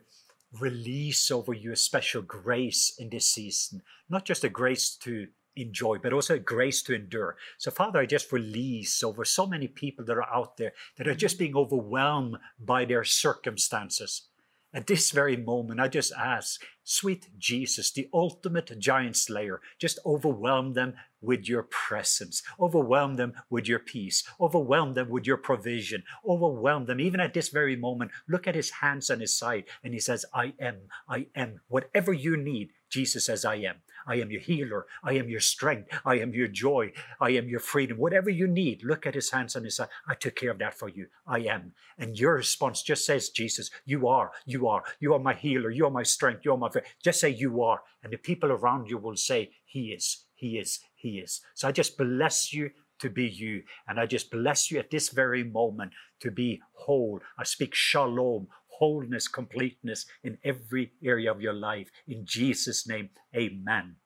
release 0.61 1.31
over 1.31 1.55
you 1.55 1.73
a 1.73 1.77
special 1.77 2.21
grace 2.21 2.95
in 2.99 3.09
this 3.09 3.27
season, 3.27 3.81
not 4.11 4.27
just 4.27 4.45
a 4.45 4.51
grace 4.51 4.91
to 4.97 5.29
enjoy, 5.57 5.99
but 5.99 6.13
also 6.13 6.39
grace 6.39 6.83
to 6.83 6.95
endure. 6.95 7.37
So, 7.59 7.71
Father, 7.71 8.01
I 8.01 8.07
just 8.07 8.33
release 8.33 9.03
over 9.03 9.25
so 9.25 9.47
many 9.47 9.69
people 9.69 10.05
that 10.05 10.17
are 10.17 10.35
out 10.35 10.57
there 10.57 10.73
that 10.97 11.09
are 11.09 11.15
just 11.15 11.39
being 11.39 11.57
overwhelmed 11.57 12.37
by 12.59 12.85
their 12.85 13.05
circumstances. 13.05 14.29
At 14.75 14.87
this 14.87 15.11
very 15.11 15.37
moment, 15.37 15.81
I 15.81 15.89
just 15.89 16.13
ask, 16.13 16.63
sweet 16.85 17.29
Jesus, 17.39 17.91
the 17.91 18.09
ultimate 18.13 18.79
giant 18.79 19.17
slayer, 19.17 19.61
just 19.79 19.99
overwhelm 20.05 20.75
them 20.75 20.95
with 21.21 21.49
your 21.49 21.63
presence, 21.63 22.43
overwhelm 22.59 23.17
them 23.17 23.33
with 23.49 23.69
your 23.69 23.79
peace, 23.79 24.25
overwhelm 24.41 24.95
them 24.95 25.09
with 25.09 25.27
your 25.27 25.37
provision, 25.37 26.03
overwhelm 26.27 26.87
them. 26.87 27.01
Even 27.01 27.21
at 27.21 27.33
this 27.33 27.49
very 27.49 27.77
moment, 27.77 28.11
look 28.29 28.47
at 28.47 28.55
his 28.55 28.71
hands 28.71 29.11
on 29.11 29.21
his 29.21 29.35
side, 29.35 29.65
and 29.85 29.95
he 29.95 30.01
says, 30.01 30.25
I 30.35 30.55
am, 30.59 30.77
I 31.09 31.27
am. 31.35 31.61
Whatever 31.69 32.13
you 32.13 32.37
need, 32.37 32.71
Jesus 32.91 33.27
says, 33.27 33.45
I 33.45 33.57
am. 33.57 33.77
I 34.07 34.17
am 34.17 34.31
your 34.31 34.41
healer. 34.41 34.87
I 35.03 35.13
am 35.13 35.29
your 35.29 35.41
strength. 35.41 35.89
I 36.05 36.19
am 36.19 36.35
your 36.35 36.49
joy. 36.49 36.93
I 37.21 37.31
am 37.31 37.49
your 37.49 37.61
freedom. 37.61 37.99
Whatever 37.99 38.31
you 38.31 38.47
need, 38.47 38.83
look 38.83 39.07
at 39.07 39.15
his 39.15 39.31
hands 39.31 39.57
on 39.57 39.65
his 39.65 39.77
side. 39.77 39.89
I 40.07 40.15
took 40.15 40.35
care 40.35 40.51
of 40.51 40.59
that 40.59 40.75
for 40.75 40.89
you. 40.89 41.07
I 41.27 41.39
am. 41.41 41.73
And 41.99 42.19
your 42.19 42.35
response 42.35 42.83
just 42.83 43.07
says, 43.07 43.29
Jesus, 43.29 43.71
you 43.85 44.09
are, 44.09 44.33
you 44.45 44.69
are, 44.69 44.83
you 45.01 45.15
are 45.15 45.21
my 45.21 45.35
healer. 45.35 45.71
You 45.71 45.87
are 45.87 45.91
my 45.91 46.03
strength. 46.03 46.45
You 46.45 46.53
are 46.53 46.59
my, 46.59 46.69
just 47.03 47.21
say 47.21 47.31
you 47.31 47.63
are. 47.63 47.83
And 48.03 48.13
the 48.13 48.19
people 48.19 48.51
around 48.51 48.89
you 48.89 48.99
will 48.99 49.17
say, 49.17 49.51
he 49.65 49.93
is, 49.93 50.25
he 50.35 50.59
is, 50.59 50.81
he 50.95 51.19
is. 51.19 51.41
So 51.55 51.69
I 51.69 51.73
just 51.73 51.97
bless 51.97 52.53
you 52.53 52.71
to 53.01 53.11
be 53.11 53.27
you. 53.27 53.63
And 53.89 53.99
I 53.99 54.07
just 54.07 54.31
bless 54.31 54.71
you 54.71 54.79
at 54.79 54.91
this 54.91 55.09
very 55.09 55.45
moment 55.45 55.93
to 56.21 56.31
be 56.31 56.61
whole. 56.73 57.21
I 57.39 57.45
speak 57.45 57.75
shalom, 57.75 58.49
wholeness, 58.79 59.29
completeness 59.29 60.07
in 60.23 60.39
every 60.45 60.93
area 61.05 61.31
of 61.31 61.41
your 61.41 61.53
life. 61.53 61.91
In 62.07 62.25
Jesus' 62.25 62.87
name, 62.87 63.11
amen. 63.35 63.97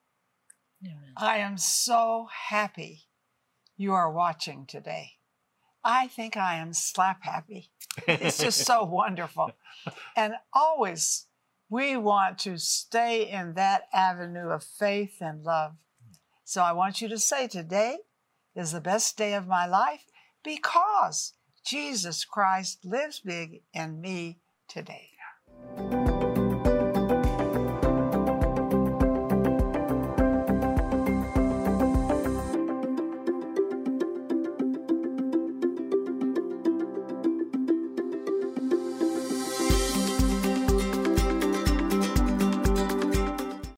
Amen. 0.83 1.13
I 1.15 1.37
am 1.37 1.57
so 1.57 2.27
happy 2.49 3.03
you 3.77 3.93
are 3.93 4.11
watching 4.11 4.65
today. 4.65 5.13
I 5.83 6.07
think 6.07 6.35
I 6.35 6.55
am 6.55 6.73
slap 6.73 7.23
happy. 7.23 7.69
It's 8.07 8.39
just 8.39 8.65
so 8.65 8.83
wonderful. 9.01 9.51
And 10.17 10.33
always, 10.51 11.26
we 11.69 11.97
want 11.97 12.39
to 12.39 12.57
stay 12.57 13.29
in 13.29 13.53
that 13.55 13.83
avenue 13.93 14.49
of 14.49 14.63
faith 14.63 15.17
and 15.19 15.43
love. 15.43 15.73
So 16.43 16.61
I 16.61 16.71
want 16.71 17.01
you 17.01 17.09
to 17.09 17.17
say, 17.17 17.47
Today 17.47 17.97
is 18.55 18.71
the 18.71 18.81
best 18.81 19.17
day 19.17 19.33
of 19.33 19.47
my 19.47 19.65
life 19.65 20.03
because 20.43 21.33
Jesus 21.65 22.23
Christ 22.23 22.85
lives 22.85 23.19
big 23.19 23.61
in 23.73 23.99
me 23.99 24.39
today. 24.69 25.09